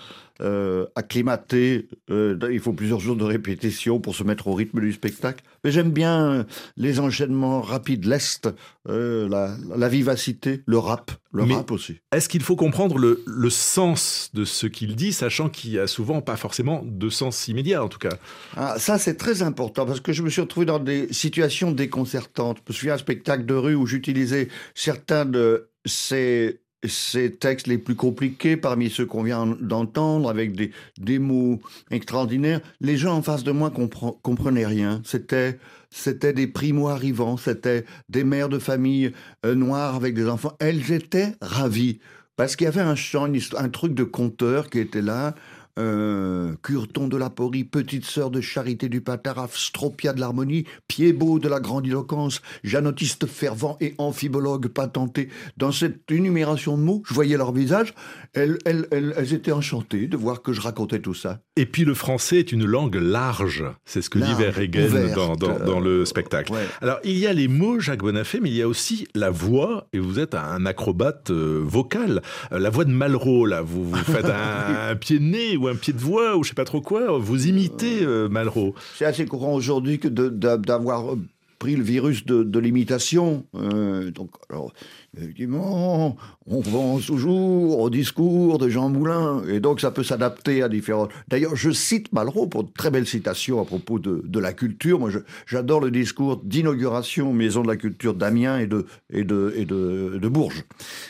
euh, 0.40 0.86
acclimater. 0.94 1.88
Euh, 2.10 2.38
il 2.50 2.60
faut 2.60 2.72
plusieurs 2.72 3.00
jours 3.00 3.16
de 3.16 3.24
répétition 3.24 4.00
pour 4.00 4.14
se 4.14 4.24
mettre 4.24 4.48
au 4.48 4.54
rythme 4.54 4.80
du 4.80 4.92
spectacle. 4.92 5.44
Mais 5.64 5.70
j'aime 5.70 5.90
bien 5.90 6.46
les 6.76 7.00
enchaînements 7.00 7.60
rapides, 7.60 8.06
l'est, 8.06 8.48
la, 8.86 9.56
la, 9.76 9.88
vivacité, 9.88 10.62
le 10.66 10.78
rap, 10.78 11.10
le 11.32 11.44
Mais 11.44 11.54
rap 11.54 11.70
aussi. 11.70 11.98
Est-ce 12.12 12.28
qu'il 12.28 12.42
faut 12.42 12.56
comprendre 12.56 12.98
le, 12.98 13.22
le 13.26 13.50
sens 13.50 14.30
de 14.34 14.44
ce 14.44 14.66
qu'il 14.66 14.96
dit, 14.96 15.12
sachant 15.12 15.48
qu'il 15.48 15.72
y 15.72 15.78
a 15.78 15.86
souvent 15.86 16.20
pas 16.22 16.36
forcément 16.36 16.82
de 16.84 17.08
sens 17.08 17.48
immédiat, 17.48 17.84
en 17.84 17.88
tout 17.88 17.98
cas? 17.98 18.16
Ah, 18.56 18.76
Ça, 18.78 18.98
c'est 18.98 19.16
très 19.16 19.42
important, 19.42 19.86
parce 19.86 20.00
que 20.00 20.12
je 20.12 20.22
me 20.22 20.30
suis 20.30 20.40
retrouvé 20.40 20.66
dans 20.66 20.78
des 20.78 21.12
situations 21.12 21.72
déconcertantes. 21.72 22.58
Je 22.66 22.72
me 22.72 22.74
souviens 22.74 22.94
d'un 22.94 22.98
spectacle 22.98 23.44
de 23.44 23.54
rue 23.54 23.74
où 23.74 23.86
j'utilisais 23.86 24.48
certains 24.74 25.24
de 25.24 25.70
ces, 25.84 26.60
ces 26.84 27.32
textes 27.32 27.66
les 27.66 27.78
plus 27.78 27.94
compliqués 27.94 28.56
parmi 28.56 28.90
ceux 28.90 29.06
qu'on 29.06 29.22
vient 29.22 29.46
d'entendre, 29.60 30.30
avec 30.30 30.52
des, 30.98 31.18
mots 31.18 31.60
extraordinaires. 31.90 32.60
Les 32.80 32.96
gens 32.96 33.16
en 33.16 33.22
face 33.22 33.44
de 33.44 33.52
moi 33.52 33.70
compre 33.70 34.18
comprenaient 34.22 34.66
rien. 34.66 35.02
C'était 35.04 35.58
c'était 35.90 36.32
des 36.32 36.46
primo-arrivants, 36.46 37.36
c'était 37.36 37.84
des 38.08 38.24
mères 38.24 38.48
de 38.48 38.58
famille 38.58 39.12
euh, 39.44 39.54
noires 39.54 39.96
avec 39.96 40.14
des 40.14 40.28
enfants. 40.28 40.56
Elles 40.60 40.92
étaient 40.92 41.34
ravies 41.40 41.98
parce 42.36 42.56
qu'il 42.56 42.64
y 42.64 42.68
avait 42.68 42.80
un 42.80 42.94
chant, 42.94 43.28
un 43.58 43.68
truc 43.68 43.92
de 43.92 44.04
conteur 44.04 44.70
qui 44.70 44.78
était 44.78 45.02
là. 45.02 45.34
Euh, 45.78 46.54
Curton 46.62 47.08
de 47.08 47.16
la 47.16 47.30
Porie, 47.30 47.64
petite 47.64 48.04
sœur 48.04 48.30
de 48.30 48.40
Charité 48.40 48.88
du 48.88 49.00
Pataraf, 49.00 49.56
Stropia 49.56 50.12
de 50.12 50.20
l'harmonie, 50.20 50.64
Pied-beau 50.88 51.38
de 51.38 51.48
la 51.48 51.60
grandiloquence, 51.60 52.42
janotiste 52.64 53.26
fervent 53.26 53.76
et 53.80 53.94
amphibologue 53.98 54.68
patenté. 54.68 55.28
Dans 55.56 55.72
cette 55.72 56.10
énumération 56.10 56.76
de 56.76 56.82
mots, 56.82 57.02
je 57.06 57.14
voyais 57.14 57.36
leur 57.36 57.52
visage, 57.52 57.94
elles, 58.34 58.58
elles, 58.64 58.86
elles, 58.90 59.14
elles, 59.16 59.34
étaient 59.34 59.52
enchantées 59.52 60.06
de 60.06 60.16
voir 60.16 60.42
que 60.42 60.52
je 60.52 60.60
racontais 60.60 61.00
tout 61.00 61.14
ça. 61.14 61.40
Et 61.56 61.66
puis 61.66 61.84
le 61.84 61.94
français 61.94 62.38
est 62.38 62.52
une 62.52 62.64
langue 62.64 62.96
large, 62.96 63.64
c'est 63.84 64.02
ce 64.02 64.10
que 64.10 64.18
Large, 64.18 64.58
dit 64.58 65.14
dans, 65.14 65.36
dans, 65.36 65.58
dans 65.58 65.80
le 65.80 66.00
euh, 66.00 66.04
spectacle. 66.04 66.52
ouais. 66.52 66.66
Alors 66.80 66.98
il 67.04 67.18
y 67.18 67.26
a 67.26 67.32
les 67.32 67.48
mots, 67.48 67.80
Jacques 67.80 68.00
Bonafé, 68.00 68.40
mais 68.40 68.50
il 68.50 68.56
y 68.56 68.62
a 68.62 68.68
aussi 68.68 69.06
la 69.14 69.30
voix, 69.30 69.88
et 69.92 69.98
vous 69.98 70.18
êtes 70.18 70.34
un 70.34 70.66
acrobate 70.66 71.30
euh, 71.30 71.60
vocal. 71.64 72.22
Euh, 72.52 72.58
la 72.58 72.70
voix 72.70 72.84
de 72.84 72.90
Malraux, 72.90 73.46
là, 73.46 73.62
vous, 73.62 73.84
vous 73.84 73.96
faites 73.96 74.24
un, 74.26 74.90
un 74.90 74.96
pied 74.96 75.18
de 75.18 75.24
nez 75.24 75.56
ou 75.56 75.68
un 75.68 75.69
pied 75.74 75.92
de 75.92 75.98
voix, 75.98 76.36
ou 76.36 76.44
je 76.44 76.50
sais 76.50 76.54
pas 76.54 76.64
trop 76.64 76.80
quoi, 76.80 77.18
vous 77.18 77.46
imitez 77.46 78.02
euh, 78.02 78.28
Malraux. 78.28 78.74
C'est 78.96 79.04
assez 79.04 79.26
courant 79.26 79.54
aujourd'hui 79.54 79.98
que 79.98 80.08
d'avoir 80.08 81.16
pris 81.58 81.76
le 81.76 81.82
virus 81.82 82.24
de, 82.24 82.42
de 82.42 82.58
l'imitation. 82.58 83.44
Euh, 83.54 84.10
donc, 84.10 84.30
alors, 84.48 84.72
effectivement, 85.14 86.16
on 86.46 86.62
pense 86.62 87.04
toujours 87.04 87.80
au 87.80 87.90
discours 87.90 88.56
de 88.56 88.70
Jean 88.70 88.88
Moulin, 88.88 89.42
et 89.46 89.60
donc 89.60 89.82
ça 89.82 89.90
peut 89.90 90.02
s'adapter 90.02 90.62
à 90.62 90.70
différents. 90.70 91.08
D'ailleurs, 91.28 91.56
je 91.56 91.70
cite 91.70 92.14
Malraux 92.14 92.46
pour 92.46 92.64
de 92.64 92.70
très 92.72 92.90
belles 92.90 93.06
citations 93.06 93.60
à 93.60 93.66
propos 93.66 93.98
de, 93.98 94.22
de 94.24 94.38
la 94.40 94.54
culture. 94.54 94.98
Moi, 94.98 95.10
j'adore 95.44 95.80
le 95.80 95.90
discours 95.90 96.40
d'inauguration 96.42 97.34
Maison 97.34 97.62
de 97.62 97.68
la 97.68 97.76
Culture 97.76 98.14
d'Amiens 98.14 98.58
et 98.58 98.66
de, 98.66 98.86
et 99.12 99.24
de, 99.24 99.52
et 99.54 99.66
de, 99.66 100.18
de 100.18 100.28
Bourges. 100.28 100.64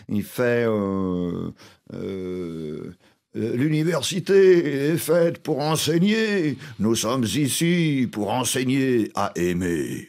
Il 0.09 0.25
fait. 0.25 0.66
euh, 0.66 1.51
euh, 1.94 1.94
euh, 1.94 2.90
L'université 3.35 4.90
est 4.90 4.97
faite 4.97 5.38
pour 5.38 5.61
enseigner. 5.61 6.57
Nous 6.81 6.97
sommes 6.97 7.23
ici 7.25 8.09
pour 8.11 8.33
enseigner 8.33 9.11
à 9.14 9.31
aimer. 9.37 10.09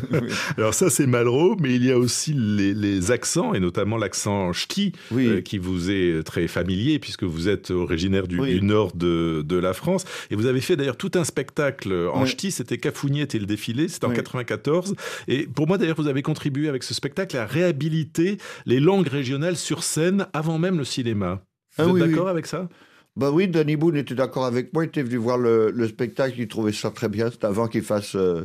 Alors 0.58 0.74
ça 0.74 0.90
c'est 0.90 1.06
Malraux, 1.06 1.56
mais 1.60 1.74
il 1.76 1.84
y 1.84 1.92
a 1.92 1.98
aussi 1.98 2.32
les, 2.34 2.74
les 2.74 3.10
accents, 3.12 3.54
et 3.54 3.60
notamment 3.60 3.96
l'accent 3.96 4.52
ch'ti, 4.52 4.92
Oui. 5.12 5.26
euh, 5.26 5.40
qui 5.42 5.58
vous 5.58 5.90
est 5.90 6.22
très 6.24 6.48
familier, 6.48 6.98
puisque 6.98 7.22
vous 7.22 7.48
êtes 7.48 7.70
originaire 7.70 8.26
du, 8.26 8.40
Oui. 8.40 8.54
du 8.58 8.62
nord 8.62 8.92
de, 8.96 9.42
de 9.46 9.56
la 9.56 9.72
France. 9.72 10.04
Et 10.30 10.34
vous 10.34 10.46
avez 10.46 10.60
fait 10.60 10.74
d'ailleurs 10.76 10.96
tout 10.96 11.12
un 11.14 11.24
spectacle 11.24 11.92
en 12.12 12.22
Oui. 12.22 12.28
ch'ti, 12.28 12.50
c'était 12.50 12.78
Cafouniette 12.78 13.34
et 13.36 13.38
le 13.38 13.46
défilé, 13.46 13.86
c'était 13.88 14.06
en 14.06 14.10
Oui. 14.10 14.16
94. 14.16 14.94
Et 15.28 15.46
pour 15.46 15.68
moi 15.68 15.78
d'ailleurs, 15.78 15.96
vous 16.00 16.08
avez 16.08 16.22
contribué 16.22 16.68
avec 16.68 16.82
ce 16.82 16.94
spectacle 16.94 17.36
à 17.36 17.46
réhabiliter 17.46 18.38
les 18.66 18.80
langues 18.80 19.06
régionales 19.08 19.56
sur 19.56 19.84
scène 19.84 20.26
avant 20.32 20.58
même 20.58 20.78
le 20.78 20.84
cinéma. 20.84 21.42
Vous 21.78 21.82
Ah 21.84 21.88
êtes 21.88 21.92
oui, 21.92 22.02
oui. 22.02 22.08
d'accord 22.10 22.28
avec 22.28 22.46
ça? 22.46 22.68
Bah 23.16 23.30
oui, 23.30 23.48
Danny 23.48 23.76
Boone 23.76 23.96
était 23.96 24.14
d'accord 24.14 24.44
avec 24.44 24.74
moi. 24.74 24.84
Il 24.84 24.88
était 24.88 25.02
venu 25.02 25.16
voir 25.16 25.38
le, 25.38 25.70
le 25.70 25.88
spectacle. 25.88 26.34
Il 26.38 26.48
trouvait 26.48 26.72
ça 26.72 26.90
très 26.90 27.08
bien. 27.08 27.30
C'était 27.30 27.46
avant 27.46 27.66
qu'il 27.66 27.82
fasse 27.82 28.14
euh, 28.14 28.44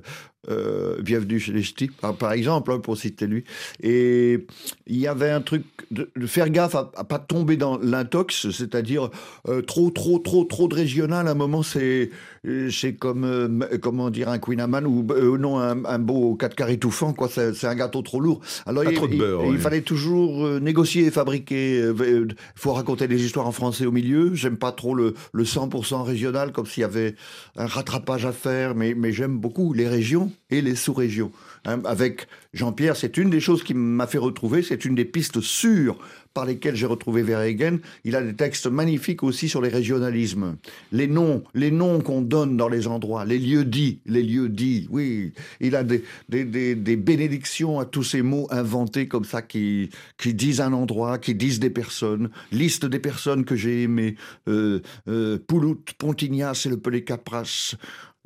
euh, 0.49 1.01
Bienvenue 1.01 1.39
chez 1.39 1.51
les 1.51 1.61
Ch'tis, 1.61 1.89
par, 1.89 2.15
par 2.15 2.31
exemple, 2.31 2.71
hein, 2.71 2.79
pour 2.79 2.97
citer 2.97 3.27
lui. 3.27 3.43
Et 3.83 4.45
il 4.87 4.97
y 4.97 5.07
avait 5.07 5.29
un 5.29 5.41
truc 5.41 5.63
de, 5.91 6.09
de 6.15 6.25
faire 6.25 6.49
gaffe 6.49 6.73
à, 6.73 6.91
à 6.95 7.03
pas 7.03 7.19
tomber 7.19 7.57
dans 7.57 7.77
l'intox, 7.77 8.49
c'est-à-dire 8.49 9.09
euh, 9.47 9.61
trop, 9.61 9.91
trop, 9.91 10.17
trop, 10.19 10.43
trop 10.45 10.67
de 10.67 10.75
régional. 10.75 11.27
À 11.27 11.31
un 11.31 11.35
moment, 11.35 11.61
c'est 11.61 12.09
euh, 12.47 12.71
c'est 12.71 12.93
comme 12.93 13.23
euh, 13.23 13.77
comment 13.81 14.09
dire 14.09 14.29
un 14.29 14.39
Queen 14.39 14.59
Amman 14.61 14.85
ou 14.87 15.05
non 15.37 15.59
un, 15.59 15.85
un 15.85 15.99
beau 15.99 16.33
4 16.35 16.55
quarts 16.55 16.69
étouffant. 16.69 17.13
Quoi, 17.13 17.29
c'est 17.29 17.67
un 17.67 17.75
gâteau 17.75 18.01
trop 18.01 18.19
lourd. 18.19 18.41
Alors 18.65 18.83
Pas 18.83 18.91
il, 18.91 18.95
trop 18.95 19.07
de 19.07 19.17
beurre, 19.17 19.43
il 19.45 19.51
ouais. 19.51 19.57
fallait 19.57 19.81
toujours 19.81 20.59
négocier 20.59 21.11
fabriquer. 21.11 21.91
Il 21.99 22.35
faut 22.55 22.73
raconter 22.73 23.07
des 23.07 23.23
histoires 23.23 23.45
en 23.47 23.51
français 23.51 23.85
au 23.85 23.91
milieu. 23.91 24.33
J'aime 24.33 24.57
pas 24.61 24.71
trop 24.71 24.93
le, 24.93 25.15
le 25.33 25.43
100% 25.43 26.03
régional, 26.03 26.51
comme 26.51 26.67
s'il 26.67 26.81
y 26.81 26.83
avait 26.85 27.15
un 27.57 27.65
rattrapage 27.65 28.25
à 28.25 28.31
faire, 28.31 28.75
mais, 28.75 28.93
mais 28.93 29.11
j'aime 29.11 29.37
beaucoup 29.39 29.73
les 29.73 29.87
régions 29.87 30.31
et 30.51 30.61
les 30.61 30.75
sous-régions. 30.75 31.31
Hein, 31.65 31.81
avec 31.85 32.27
Jean-Pierre, 32.53 32.95
c'est 32.95 33.17
une 33.17 33.29
des 33.29 33.39
choses 33.39 33.63
qui 33.63 33.75
m'a 33.75 34.07
fait 34.07 34.17
retrouver, 34.17 34.63
c'est 34.63 34.83
une 34.83 34.95
des 34.95 35.05
pistes 35.05 35.41
sûres 35.41 35.97
par 36.33 36.45
lesquelles 36.45 36.75
j'ai 36.75 36.85
retrouvé 36.85 37.21
Verhaegen. 37.23 37.79
Il 38.03 38.15
a 38.15 38.21
des 38.21 38.33
textes 38.33 38.67
magnifiques 38.67 39.21
aussi 39.21 39.49
sur 39.49 39.61
les 39.61 39.69
régionalismes. 39.69 40.57
Les 40.91 41.07
noms, 41.07 41.43
les 41.53 41.71
noms 41.71 42.01
qu'on 42.01 42.21
donne 42.21 42.57
dans 42.57 42.69
les 42.69 42.87
endroits, 42.87 43.25
les 43.25 43.37
lieux 43.37 43.65
dits, 43.65 43.99
les 44.05 44.23
lieux 44.23 44.49
dits, 44.49 44.87
oui. 44.89 45.33
Il 45.59 45.75
a 45.75 45.83
des, 45.83 46.03
des, 46.29 46.45
des, 46.45 46.75
des 46.75 46.95
bénédictions 46.95 47.79
à 47.79 47.85
tous 47.85 48.03
ces 48.03 48.21
mots 48.21 48.47
inventés 48.49 49.07
comme 49.07 49.25
ça 49.25 49.41
qui, 49.41 49.89
qui 50.17 50.33
disent 50.33 50.61
un 50.61 50.73
endroit, 50.73 51.19
qui 51.19 51.35
disent 51.35 51.59
des 51.59 51.69
personnes. 51.69 52.29
Liste 52.51 52.85
des 52.85 52.99
personnes 52.99 53.45
que 53.45 53.55
j'ai 53.55 53.83
aimées. 53.83 54.15
Euh, 54.47 54.79
euh, 55.07 55.37
Poulout, 55.45 55.83
Pontignas 55.97 56.63
et 56.65 56.69
le 56.69 56.77
Pelé 56.77 57.03
Capras. 57.03 57.75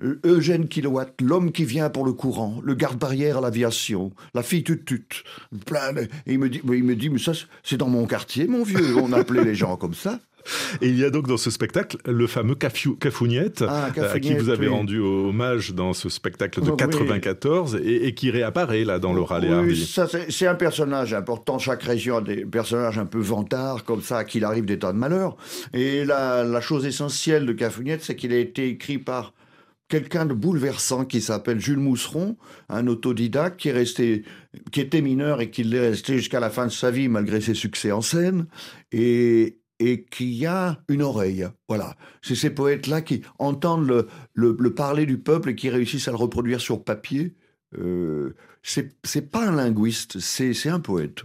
Euh, 0.04 0.20
Eugène 0.26 0.68
Kilowatt, 0.68 1.14
l'homme 1.22 1.52
qui 1.54 1.64
vient 1.64 1.90
pour 1.90 2.06
le 2.06 2.12
courant, 2.12 2.60
le 2.64 2.74
garde-barrière 2.76 3.38
à 3.38 3.42
l'aviation, 3.42 4.12
la 4.34 4.44
fille 4.44 4.64
tutut, 4.64 5.24
plein 5.66 5.94
de- 5.94 6.02
Et 6.28 6.34
il 6.34 6.40
me 6.40 6.50
dit, 6.50 6.60
mais 6.66 6.78
il 6.78 6.84
me 6.84 6.96
dit, 6.96 7.10
mais 7.10 7.20
ça, 7.20 7.32
c'est 7.64 7.78
dans 7.78 7.88
mon 7.88 8.06
quartier, 8.06 8.48
mon 8.48 8.64
vieux. 8.64 8.98
On 8.98 9.14
appelait 9.14 9.46
les 9.46 9.56
gens 9.56 9.78
comme 9.78 9.94
ça. 9.94 10.20
Et 10.82 10.90
il 10.90 11.00
y 11.00 11.04
a 11.04 11.10
donc 11.10 11.28
dans 11.28 11.38
ce 11.38 11.50
spectacle 11.50 11.98
le 12.06 12.28
fameux 12.28 12.54
Cafiou- 12.54 12.96
Cafouniette, 12.98 13.64
Ah, 13.68 13.90
euh, 13.98 14.14
à 14.14 14.20
qui 14.20 14.36
vous 14.36 14.50
avez 14.50 14.68
oui. 14.68 14.74
rendu 14.76 15.00
hommage 15.00 15.74
dans 15.74 15.94
ce 15.94 16.08
spectacle 16.10 16.62
de 16.62 16.68
Oh, 16.70 16.74
oui. 16.74 16.78
94 16.78 17.80
et, 17.84 18.06
et 18.08 18.14
qui 18.14 18.30
réapparaît 18.30 18.84
là 18.84 19.00
dans 19.00 19.16
et 19.18 19.26
Hardy. 19.28 19.48
Oui, 19.48 19.90
c'est 20.30 20.46
un 20.46 20.54
personnage 20.56 21.14
important. 21.16 21.58
Chaque 21.58 21.82
région 21.82 22.18
a 22.18 22.22
des 22.22 22.46
personnages 22.46 23.00
un 23.00 23.08
peu 23.08 23.18
vantards, 23.20 23.86
comme 23.86 24.02
ça, 24.04 24.20
à 24.20 24.24
qui 24.24 24.38
il 24.38 24.44
arrive 24.44 24.66
des 24.66 24.78
tas 24.78 24.94
de 24.94 24.98
malheurs. 25.00 25.36
Et 25.74 26.06
la, 26.06 26.44
la 26.44 26.62
chose 26.62 26.86
essentielle 26.86 27.48
de 27.48 27.54
Cafouniette, 27.54 28.04
c'est 28.04 28.16
qu'il 28.16 28.32
a 28.32 28.38
été 28.38 28.68
écrit 28.68 29.00
par 29.00 29.34
quelqu'un 29.88 30.26
de 30.26 30.34
bouleversant 30.34 31.06
qui 31.06 31.22
s'appelle 31.22 31.60
Jules 31.60 31.80
Mousseron, 31.80 32.38
un 32.70 32.88
autodidacte 32.88 33.60
qui 33.60 33.72
qui 34.72 34.82
était 34.82 35.02
mineur 35.02 35.42
et 35.42 35.52
qui 35.52 35.64
l'est 35.64 35.90
resté 35.90 36.18
jusqu'à 36.18 36.40
la 36.40 36.50
fin 36.50 36.66
de 36.66 36.72
sa 36.72 36.92
vie 36.92 37.08
malgré 37.08 37.42
ses 37.42 37.54
succès 37.54 37.92
en 37.92 38.02
scène 38.02 38.48
et, 38.92 39.60
et 39.80 40.06
qui 40.06 40.46
a 40.46 40.80
une 40.88 41.02
oreille. 41.02 41.48
Voilà. 41.68 41.96
C'est 42.22 42.36
ces 42.36 42.50
poètes-là 42.50 43.02
qui 43.02 43.22
entendent 43.38 43.88
le, 43.88 44.08
le, 44.34 44.56
le 44.58 44.74
parler 44.74 45.06
du 45.06 45.18
peuple 45.18 45.50
et 45.50 45.56
qui 45.56 45.70
réussissent 45.70 46.08
à 46.08 46.12
le 46.12 46.18
reproduire 46.18 46.62
sur 46.62 46.84
papier. 46.84 47.36
Euh, 47.78 48.36
c'est 48.64 49.30
pas 49.30 49.48
un 49.48 49.56
linguiste, 49.56 50.20
c'est 50.20 50.70
un 50.70 50.80
poète. 50.80 51.24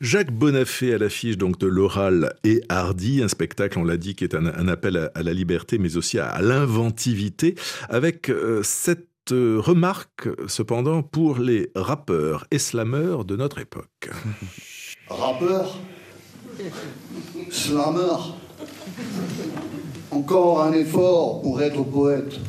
Jacques 0.00 0.32
Bonafé 0.32 0.94
à 0.94 0.98
l'affiche 0.98 1.38
donc 1.38 1.58
de 1.58 1.66
l'oral 1.66 2.34
et 2.44 2.60
Hardy, 2.68 3.22
un 3.22 3.28
spectacle, 3.28 3.78
on 3.78 3.84
l'a 3.84 3.96
dit, 3.96 4.14
qui 4.14 4.24
est 4.24 4.34
un, 4.34 4.68
appel 4.68 5.10
à, 5.14 5.22
la 5.22 5.32
liberté, 5.32 5.78
mais 5.78 5.96
aussi 5.96 6.18
à, 6.18 6.40
l'inventivité, 6.42 7.54
avec 7.88 8.28
euh, 8.28 8.62
cette 8.62 9.08
euh, 9.32 9.58
remarque 9.58 10.28
cependant 10.48 11.02
pour 11.02 11.38
les 11.38 11.70
rappeurs 11.74 12.46
et 12.50 12.58
slameurs 12.58 13.24
de 13.24 13.36
notre 13.36 13.58
époque. 13.58 14.10
Rappeur 15.08 15.78
Slammer 17.50 18.34
Encore 20.10 20.62
un 20.62 20.72
effort 20.72 21.42
pour 21.42 21.62
être 21.62 21.84
poète. 21.84 22.40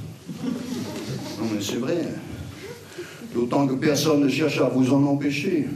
Non 0.44 1.48
mais 1.54 1.62
c'est 1.62 1.78
vrai. 1.78 2.14
D'autant 3.34 3.68
que 3.68 3.76
personne 3.76 4.22
ne 4.22 4.30
cherche 4.30 4.60
à 4.60 4.70
vous 4.70 4.92
en 4.94 5.04
empêcher. 5.04 5.68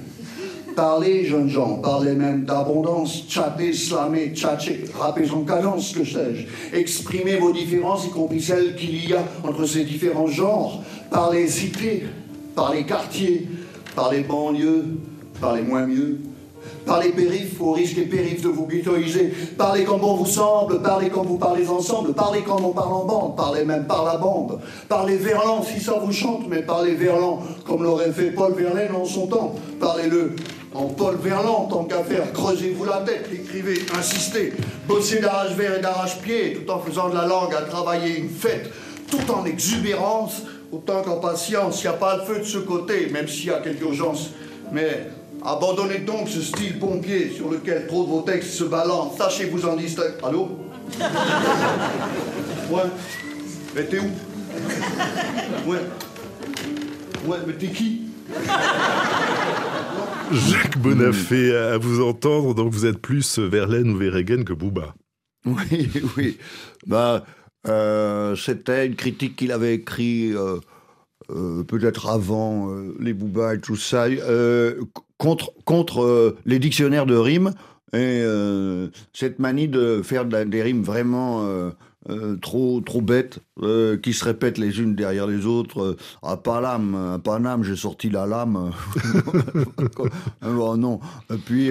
Parlez, 0.75 1.25
jeunes 1.25 1.49
gens, 1.49 1.75
parlez 1.75 2.13
même 2.13 2.45
d'abondance, 2.45 3.25
chattez, 3.27 3.73
slamez, 3.73 4.31
tchatchez, 4.33 4.85
rappez 4.97 5.29
en 5.31 5.43
cadence, 5.43 5.93
que 5.93 6.05
sais-je. 6.05 6.77
Exprimez 6.77 7.35
vos 7.37 7.51
différences, 7.51 8.05
y 8.05 8.09
compris 8.09 8.41
celles 8.41 8.75
qu'il 8.75 9.09
y 9.09 9.13
a 9.13 9.23
entre 9.43 9.65
ces 9.65 9.83
différents 9.83 10.27
genres, 10.27 10.81
par 11.09 11.31
les 11.31 11.47
cités, 11.47 12.05
par 12.55 12.73
les 12.73 12.85
quartiers, 12.85 13.47
par 13.95 14.11
les 14.11 14.21
banlieues, 14.21 14.85
par 15.41 15.55
les 15.55 15.61
moins 15.61 15.85
mieux, 15.85 16.19
par 16.85 17.01
les 17.01 17.09
périphes, 17.09 17.59
au 17.59 17.73
risque 17.73 17.97
et 17.97 18.05
périphes 18.05 18.41
de 18.41 18.49
vous 18.49 18.65
ghettoiser. 18.65 19.33
Parlez 19.57 19.83
comme 19.83 20.01
bon 20.01 20.15
vous 20.15 20.25
semble, 20.25 20.81
parlez 20.81 21.09
comme 21.09 21.27
vous 21.27 21.37
parlez 21.37 21.67
ensemble, 21.67 22.13
parlez 22.13 22.41
comme 22.41 22.63
on 22.63 22.71
parle 22.71 22.93
en 22.93 23.05
bande, 23.05 23.35
parlez 23.35 23.65
même 23.65 23.85
par 23.85 24.05
la 24.05 24.17
bande. 24.17 24.59
Parlez 24.87 25.17
verlan 25.17 25.63
si 25.63 25.79
ça 25.79 25.99
vous 26.03 26.11
chante, 26.11 26.47
mais 26.49 26.61
parlez 26.61 26.93
verlan 26.93 27.39
comme 27.65 27.83
l'aurait 27.83 28.11
fait 28.11 28.31
Paul 28.31 28.53
Verlaine 28.53 28.95
en 28.95 29.05
son 29.05 29.27
temps. 29.27 29.55
Parlez-le 29.79 30.35
en 30.73 30.85
Paul 30.85 31.17
Verlan, 31.17 31.67
tant 31.69 31.83
qu'à 31.83 32.03
faire, 32.03 32.31
creusez-vous 32.31 32.85
la 32.85 32.97
tête, 32.97 33.27
écrivez, 33.33 33.81
insistez, 33.97 34.53
bossez 34.87 35.19
d'arrache-verre 35.19 35.79
et 35.79 35.81
d'arrache-pied, 35.81 36.53
tout 36.53 36.71
en 36.71 36.79
faisant 36.79 37.09
de 37.09 37.15
la 37.15 37.25
langue 37.25 37.53
à 37.53 37.61
travailler 37.61 38.17
une 38.17 38.29
fête, 38.29 38.71
tout 39.09 39.31
en 39.31 39.43
exubérance, 39.45 40.43
autant 40.71 41.01
qu'en 41.01 41.17
patience, 41.17 41.83
il 41.83 41.87
n'y 41.87 41.93
a 41.93 41.97
pas 41.97 42.17
le 42.17 42.23
feu 42.23 42.39
de 42.39 42.45
ce 42.45 42.59
côté, 42.59 43.09
même 43.11 43.27
s'il 43.27 43.47
y 43.47 43.51
a 43.51 43.59
quelque 43.59 43.83
urgence. 43.83 44.29
Mais 44.71 45.07
abandonnez 45.45 45.99
donc 45.99 46.29
ce 46.29 46.41
style 46.41 46.79
pompier 46.79 47.33
sur 47.35 47.49
lequel 47.49 47.87
trop 47.87 48.03
de 48.05 48.09
vos 48.09 48.21
textes 48.21 48.51
se 48.51 48.63
balancent. 48.63 49.17
Tâchez-vous 49.17 49.65
en 49.65 49.75
distraire. 49.75 50.13
Allô? 50.23 50.49
Ouais. 52.71 52.83
Mais 53.75 53.83
t'es 53.83 53.99
où? 53.99 54.09
Ouais. 55.69 55.79
Ouais, 57.25 57.37
mais 57.45 57.53
t'es 57.53 57.67
qui? 57.67 58.03
Jacques 60.33 60.77
Bonafé, 60.77 61.55
à 61.55 61.77
vous 61.77 62.01
entendre, 62.01 62.55
donc 62.55 62.71
vous 62.71 62.85
êtes 62.85 62.99
plus 62.99 63.39
Verlaine 63.39 63.91
ou 63.91 63.97
Verregen 63.97 64.43
que 64.43 64.53
Booba. 64.53 64.95
Oui, 65.45 65.89
oui. 66.17 66.37
Bah, 66.87 67.25
euh, 67.67 68.35
c'était 68.35 68.87
une 68.87 68.95
critique 68.95 69.35
qu'il 69.35 69.51
avait 69.51 69.75
écrite 69.75 70.35
euh, 70.35 70.59
euh, 71.29 71.63
peut-être 71.63 72.09
avant 72.09 72.73
les 72.99 73.13
Booba 73.13 73.55
et 73.55 73.59
tout 73.59 73.75
ça, 73.75 74.05
contre, 75.17 75.53
contre 75.65 76.35
les 76.45 76.59
dictionnaires 76.59 77.05
de 77.05 77.15
rimes 77.15 77.53
et 77.93 78.23
cette 79.13 79.39
manie 79.39 79.67
de 79.67 80.01
faire 80.01 80.25
des 80.25 80.61
rimes 80.61 80.83
vraiment 80.83 81.71
euh, 82.09 82.35
trop, 82.37 82.81
trop 82.81 82.99
bêtes, 82.99 83.37
euh, 83.61 83.95
qui 83.95 84.13
se 84.13 84.25
répètent 84.25 84.57
les 84.57 84.79
unes 84.79 84.95
derrière 84.95 85.27
les 85.27 85.45
autres. 85.45 85.81
Euh, 85.81 85.95
à 86.23 86.35
Paname, 86.35 86.95
à 86.95 87.19
Paname, 87.19 87.63
j'ai 87.63 87.75
sorti 87.75 88.09
la 88.09 88.25
lame. 88.25 88.71
oh 90.43 90.75
non. 90.77 90.99
Et 91.31 91.37
puis, 91.37 91.69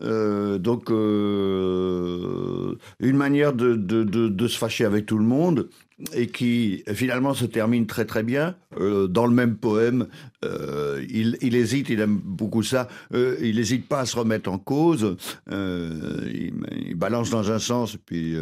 donc, 0.00 0.88
une 0.88 2.76
manière 3.16 3.52
de, 3.52 4.48
se 4.48 4.56
fâcher 4.56 4.86
avec 4.86 5.04
tout 5.04 5.18
le 5.18 5.24
monde 5.24 5.68
et 6.14 6.26
qui 6.26 6.82
finalement 6.92 7.34
se 7.34 7.44
termine 7.44 7.86
très 7.86 8.04
très 8.04 8.22
bien 8.22 8.54
dans 8.78 9.26
le 9.26 9.34
même 9.34 9.56
poème. 9.56 10.06
Il, 10.42 11.54
hésite, 11.54 11.90
il 11.90 12.00
aime 12.00 12.18
beaucoup 12.24 12.62
ça. 12.62 12.88
Il 13.12 13.56
n'hésite 13.56 13.88
pas 13.88 14.00
à 14.00 14.06
se 14.06 14.16
remettre 14.16 14.50
en 14.50 14.58
cause. 14.58 15.18
Il, 15.50 16.52
il 16.72 16.94
balance 16.94 17.28
dans 17.28 17.50
un 17.50 17.58
sens 17.58 17.96
et 17.96 17.98
puis. 17.98 18.36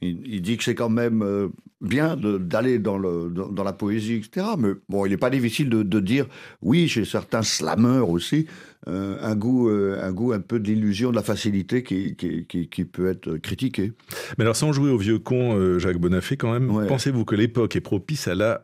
Il, 0.00 0.26
il 0.26 0.42
dit 0.42 0.56
que 0.56 0.64
c'est 0.64 0.74
quand 0.74 0.88
même 0.88 1.22
euh, 1.22 1.48
bien 1.80 2.16
d'aller 2.16 2.78
dans, 2.78 2.98
dans, 2.98 3.48
dans 3.48 3.64
la 3.64 3.72
poésie, 3.72 4.14
etc. 4.14 4.46
Mais 4.58 4.70
bon, 4.88 5.06
il 5.06 5.10
n'est 5.10 5.16
pas 5.16 5.30
difficile 5.30 5.68
de, 5.68 5.82
de 5.82 6.00
dire, 6.00 6.26
oui, 6.62 6.88
chez 6.88 7.04
certains 7.04 7.42
slammeurs 7.42 8.10
aussi, 8.10 8.46
euh, 8.88 9.16
un, 9.20 9.36
goût, 9.36 9.68
euh, 9.68 9.98
un 10.02 10.12
goût 10.12 10.32
un 10.32 10.40
peu 10.40 10.58
de 10.58 10.66
l'illusion, 10.66 11.10
de 11.10 11.16
la 11.16 11.22
facilité 11.22 11.82
qui, 11.82 12.16
qui, 12.16 12.46
qui, 12.46 12.68
qui 12.68 12.84
peut 12.84 13.08
être 13.08 13.36
critiqué. 13.36 13.92
Mais 14.38 14.44
alors, 14.44 14.56
sans 14.56 14.72
jouer 14.72 14.90
au 14.90 14.98
vieux 14.98 15.18
con, 15.18 15.56
euh, 15.56 15.78
Jacques 15.78 15.98
Bonafé, 15.98 16.36
quand 16.36 16.52
même, 16.52 16.70
Ouais. 16.70 16.86
pensez-vous 16.86 17.24
que 17.24 17.34
l'époque 17.34 17.76
est 17.76 17.80
propice 17.80 18.28
à 18.28 18.34
la 18.34 18.60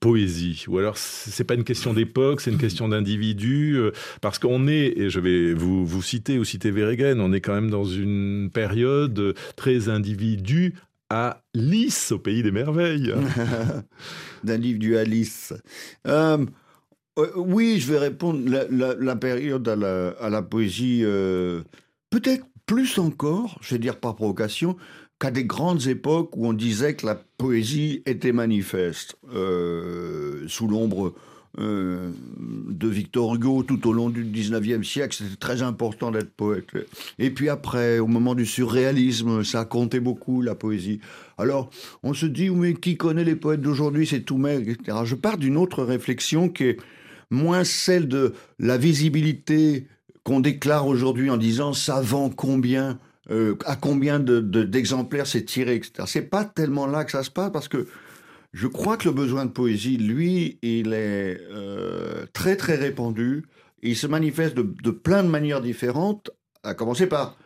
poésie? 0.00 0.64
Ou 0.68 0.78
alors, 0.78 0.96
c'est 0.96 1.44
pas 1.44 1.54
une 1.54 1.64
question 1.64 1.92
d'époque, 1.94 2.40
c'est 2.40 2.50
une 2.50 2.58
question 2.58 2.88
d'individu 2.88 3.78
Parce 4.20 4.38
qu'on 4.38 4.68
est, 4.68 4.92
et 4.96 5.10
je 5.10 5.20
vais 5.20 5.54
vous, 5.54 5.86
vous 5.86 6.02
citer 6.02 6.38
ou 6.38 6.44
citer 6.44 6.70
Verregen, 6.70 7.20
on 7.20 7.32
est 7.32 7.40
quand 7.40 7.54
même 7.54 7.70
dans 7.70 7.84
une 7.84 8.50
période 8.52 9.34
très 9.56 9.88
individu 9.88 10.74
à 11.12 11.42
Lys, 11.52 12.10
au 12.10 12.18
pays 12.18 12.42
des 12.42 12.50
merveilles. 12.50 13.12
d'un 14.44 14.56
livre 14.56 14.78
du 14.78 14.96
Alice. 14.96 15.52
Euh, 16.06 16.46
euh, 17.18 17.30
oui, 17.36 17.78
je 17.78 17.92
vais 17.92 17.98
répondre. 17.98 18.40
La, 18.48 19.16
période 19.16 19.68
à 19.68 19.76
la, 20.30 20.42
poésie, 20.42 21.02
euh, 21.04 21.60
peut-être 22.08 22.46
plus 22.64 22.98
encore, 22.98 23.58
je 23.60 23.74
vais 23.74 23.78
dire 23.78 24.00
par 24.00 24.16
provocation, 24.16 24.78
qu'à 25.20 25.30
des 25.30 25.44
grandes 25.44 25.86
époques 25.86 26.34
où 26.34 26.46
on 26.46 26.54
disait 26.54 26.94
que 26.94 27.04
la 27.04 27.16
poésie 27.36 28.02
était 28.06 28.32
manifeste, 28.32 29.16
sous 29.28 30.66
l'ombre 30.66 31.12
euh, 31.58 32.10
de 32.38 32.88
Victor 32.88 33.34
Hugo 33.34 33.62
tout 33.62 33.86
au 33.88 33.92
long 33.92 34.08
du 34.08 34.24
19e 34.24 34.82
siècle, 34.84 35.14
c'était 35.18 35.36
très 35.36 35.62
important 35.62 36.10
d'être 36.10 36.30
poète. 36.32 36.66
Et 37.18 37.30
puis 37.30 37.48
après, 37.48 37.98
au 37.98 38.06
moment 38.06 38.34
du 38.34 38.46
surréalisme, 38.46 39.44
ça 39.44 39.64
comptait 39.64 40.00
beaucoup, 40.00 40.40
la 40.42 40.54
poésie. 40.54 41.00
Alors, 41.38 41.70
on 42.02 42.14
se 42.14 42.26
dit, 42.26 42.48
mais 42.50 42.74
qui 42.74 42.96
connaît 42.96 43.24
les 43.24 43.36
poètes 43.36 43.60
d'aujourd'hui, 43.60 44.06
c'est 44.06 44.20
tout 44.22 44.38
maigre, 44.38 44.70
etc. 44.70 44.98
Je 45.04 45.14
pars 45.14 45.36
d'une 45.38 45.56
autre 45.56 45.82
réflexion 45.84 46.48
qui 46.48 46.64
est 46.64 46.76
moins 47.30 47.64
celle 47.64 48.08
de 48.08 48.32
la 48.58 48.78
visibilité 48.78 49.86
qu'on 50.24 50.40
déclare 50.40 50.86
aujourd'hui 50.86 51.30
en 51.30 51.36
disant 51.36 51.72
ça 51.72 52.00
vend 52.00 52.30
combien, 52.30 52.98
euh, 53.30 53.56
à 53.66 53.76
combien 53.76 54.20
de- 54.20 54.40
de- 54.40 54.62
d'exemplaires 54.62 55.26
c'est 55.26 55.44
tiré, 55.44 55.74
etc. 55.76 56.04
C'est 56.06 56.30
pas 56.30 56.44
tellement 56.44 56.86
là 56.86 57.04
que 57.04 57.10
ça 57.10 57.22
se 57.24 57.30
passe 57.30 57.50
parce 57.52 57.68
que 57.68 57.86
je 58.52 58.66
crois 58.66 58.96
que 58.96 59.08
le 59.08 59.14
besoin 59.14 59.46
de 59.46 59.50
poésie, 59.50 59.96
lui, 59.96 60.58
il 60.62 60.92
est 60.92 61.40
euh, 61.50 62.26
très 62.32 62.56
très 62.56 62.76
répandu. 62.76 63.44
Il 63.82 63.96
se 63.96 64.06
manifeste 64.06 64.54
de, 64.54 64.90
plein 64.90 65.22
de 65.22 65.28
manières 65.28 65.60
différentes, 65.60 66.30
à 66.62 66.74
commencer 66.74 67.06
par 67.06 67.36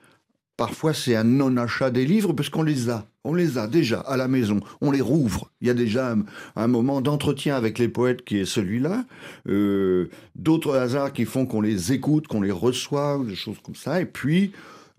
Parfois, 0.57 0.95
c'est 0.95 1.14
un 1.14 1.25
non-achat 1.25 1.90
des 1.90 2.07
livres 2.07 2.33
parce 2.33 2.49
qu'on 2.49 2.62
les 2.62 2.88
a. 2.88 3.07
On 3.25 3.35
les 3.35 3.59
a 3.59 3.66
déjà 3.66 4.01
à 4.01 4.16
la 4.16 4.27
maison. 4.27 4.61
On 4.81 4.90
les 4.90 5.03
rouvre. 5.03 5.51
Il 5.61 5.66
y 5.66 5.71
a 5.71 5.75
déjà 5.75 6.12
un, 6.12 6.25
un 6.57 6.66
moment 6.66 7.03
d'entretien 7.03 7.57
avec 7.57 7.79
les 7.79 7.88
poètes 7.88 8.25
qui 8.25 8.38
est 8.38 8.47
celui-là. 8.47 9.05
Euh, 9.49 10.09
D'autres 10.35 10.75
hasards 10.75 11.12
qui 11.12 11.27
font 11.27 11.45
qu'on 11.45 11.61
les 11.61 11.92
écoute, 11.92 12.27
qu'on 12.27 12.40
les 12.40 12.53
reçoit, 12.53 13.21
des 13.27 13.35
choses 13.35 13.59
comme 13.62 13.75
ça. 13.75 14.01
Et 14.01 14.07
puis, 14.07 14.53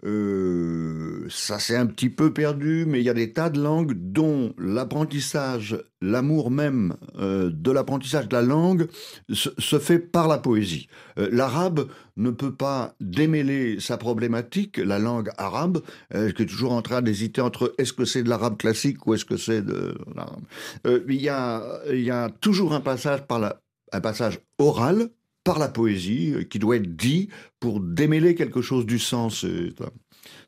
euh, 0.05 1.25
ça 1.29 1.57
s'est 1.57 1.75
un 1.75 1.87
petit 1.87 2.09
peu 2.09 2.31
perdu, 2.31 2.85
mais 2.87 2.99
il 2.99 3.03
y 3.03 3.09
a 3.09 3.15
des 3.15 3.33
tas 3.33 3.49
de 3.49 3.59
langues 3.59 3.93
dont 3.95 4.53
l'apprentissage, 4.59 5.83
l'amour 6.01 6.51
même 6.51 6.95
euh, 7.17 7.49
de 7.51 7.71
l'apprentissage 7.71 8.27
de 8.27 8.35
la 8.35 8.43
langue 8.43 8.87
se, 9.33 9.79
fait 9.79 9.97
par 9.97 10.27
la 10.27 10.37
poésie. 10.37 10.87
Euh, 11.17 11.29
L'arabe 11.31 11.87
ne 12.15 12.29
peut 12.29 12.53
pas 12.53 12.93
démêler 13.01 13.79
sa 13.79 13.97
problématique, 13.97 14.77
la 14.77 14.99
langue 14.99 15.31
arabe, 15.37 15.81
qui 16.11 16.43
est 16.43 16.47
toujours 16.47 16.73
en 16.73 16.81
train 16.81 17.01
d'hésiter 17.01 17.41
entre 17.41 17.73
est-ce 17.77 17.93
que 17.93 18.05
c'est 18.05 18.23
de 18.23 18.29
l'arabe 18.29 18.57
classique 18.57 19.05
ou 19.05 19.13
est-ce 19.13 19.25
que 19.25 19.37
c'est 19.37 19.61
de 19.61 19.95
l'arabe. 20.15 20.41
Il, 21.07 21.21
y 21.21 21.29
a, 21.29 22.29
toujours 22.41 22.73
un 22.73 22.81
passage 22.81 23.25
par 23.27 23.55
un 23.91 24.01
passage 24.01 24.39
oral 24.57 25.09
par 25.47 25.59
la 25.59 25.69
poésie 25.69 26.33
euh, 26.33 26.43
qui 26.43 26.59
doit 26.59 26.75
être 26.75 26.95
dit 26.97 27.29
pour 27.61 27.79
démêler 27.79 28.35
quelque 28.35 28.61
chose 28.61 28.85
du 28.85 28.99
sens. 28.99 29.45
euh. 29.45 29.73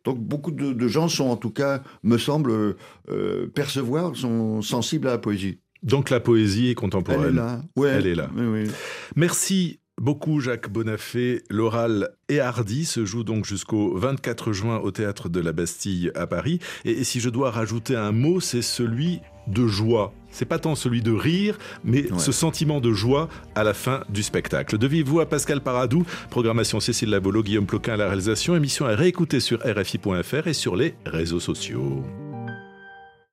Donc 0.03 0.19
beaucoup 0.19 0.51
de, 0.51 0.73
de 0.73 0.87
gens 0.89 1.07
sont 1.07 1.27
en 1.27 1.37
tout 1.37 1.51
cas, 1.51 1.81
me 2.03 2.17
semble, 2.17 2.75
euh, 3.09 3.47
percevoir, 3.55 4.15
sont 4.17 4.61
sensibles 4.61 5.07
à 5.07 5.11
la 5.11 5.17
poésie. 5.17 5.59
Donc 5.83 6.09
la 6.09 6.19
poésie 6.19 6.67
est 6.67 6.75
contemporaine. 6.75 7.21
Elle 7.21 7.29
est 7.29 7.35
là. 7.35 7.61
Ouais. 7.77 7.89
Elle 7.89 8.07
est 8.07 8.15
là. 8.15 8.29
Oui, 8.35 8.45
oui. 8.45 8.71
Merci 9.15 9.79
beaucoup 10.01 10.41
Jacques 10.41 10.69
Bonafé. 10.69 11.43
L'oral 11.49 12.09
et 12.27 12.41
hardi 12.41 12.83
se 12.83 13.05
joue 13.05 13.23
donc 13.23 13.45
jusqu'au 13.45 13.95
24 13.97 14.51
juin 14.51 14.79
au 14.79 14.91
théâtre 14.91 15.29
de 15.29 15.39
la 15.39 15.53
Bastille 15.53 16.11
à 16.13 16.27
Paris. 16.27 16.59
Et, 16.83 16.91
et 16.91 17.03
si 17.05 17.21
je 17.21 17.29
dois 17.29 17.51
rajouter 17.51 17.95
un 17.95 18.11
mot, 18.11 18.41
c'est 18.41 18.61
celui 18.61 19.21
de 19.47 19.65
joie. 19.65 20.13
C'est 20.31 20.45
pas 20.45 20.59
tant 20.59 20.75
celui 20.75 21.01
de 21.01 21.11
rire, 21.11 21.57
mais 21.83 22.11
Ouais. 22.11 22.19
ce 22.19 22.31
sentiment 22.31 22.79
de 22.81 22.91
joie 22.93 23.29
à 23.55 23.63
la 23.63 23.73
fin 23.73 24.03
du 24.09 24.23
spectacle. 24.23 24.77
De 24.77 24.87
vive 24.87 25.07
voix, 25.07 25.27
Pascal 25.27 25.61
Paradou, 25.61 26.03
programmation 26.29 26.79
Cécile 26.79 27.09
Lavolo, 27.09 27.43
Guillaume 27.43 27.65
Ploquin 27.65 27.93
à 27.93 27.97
la 27.97 28.05
réalisation, 28.07 28.55
émission 28.55 28.85
à 28.85 28.95
réécouter 28.95 29.39
sur 29.39 29.59
RFI.fr 29.65 30.47
et 30.47 30.53
sur 30.53 30.75
les 30.75 30.93
réseaux 31.05 31.39
sociaux. 31.39 32.03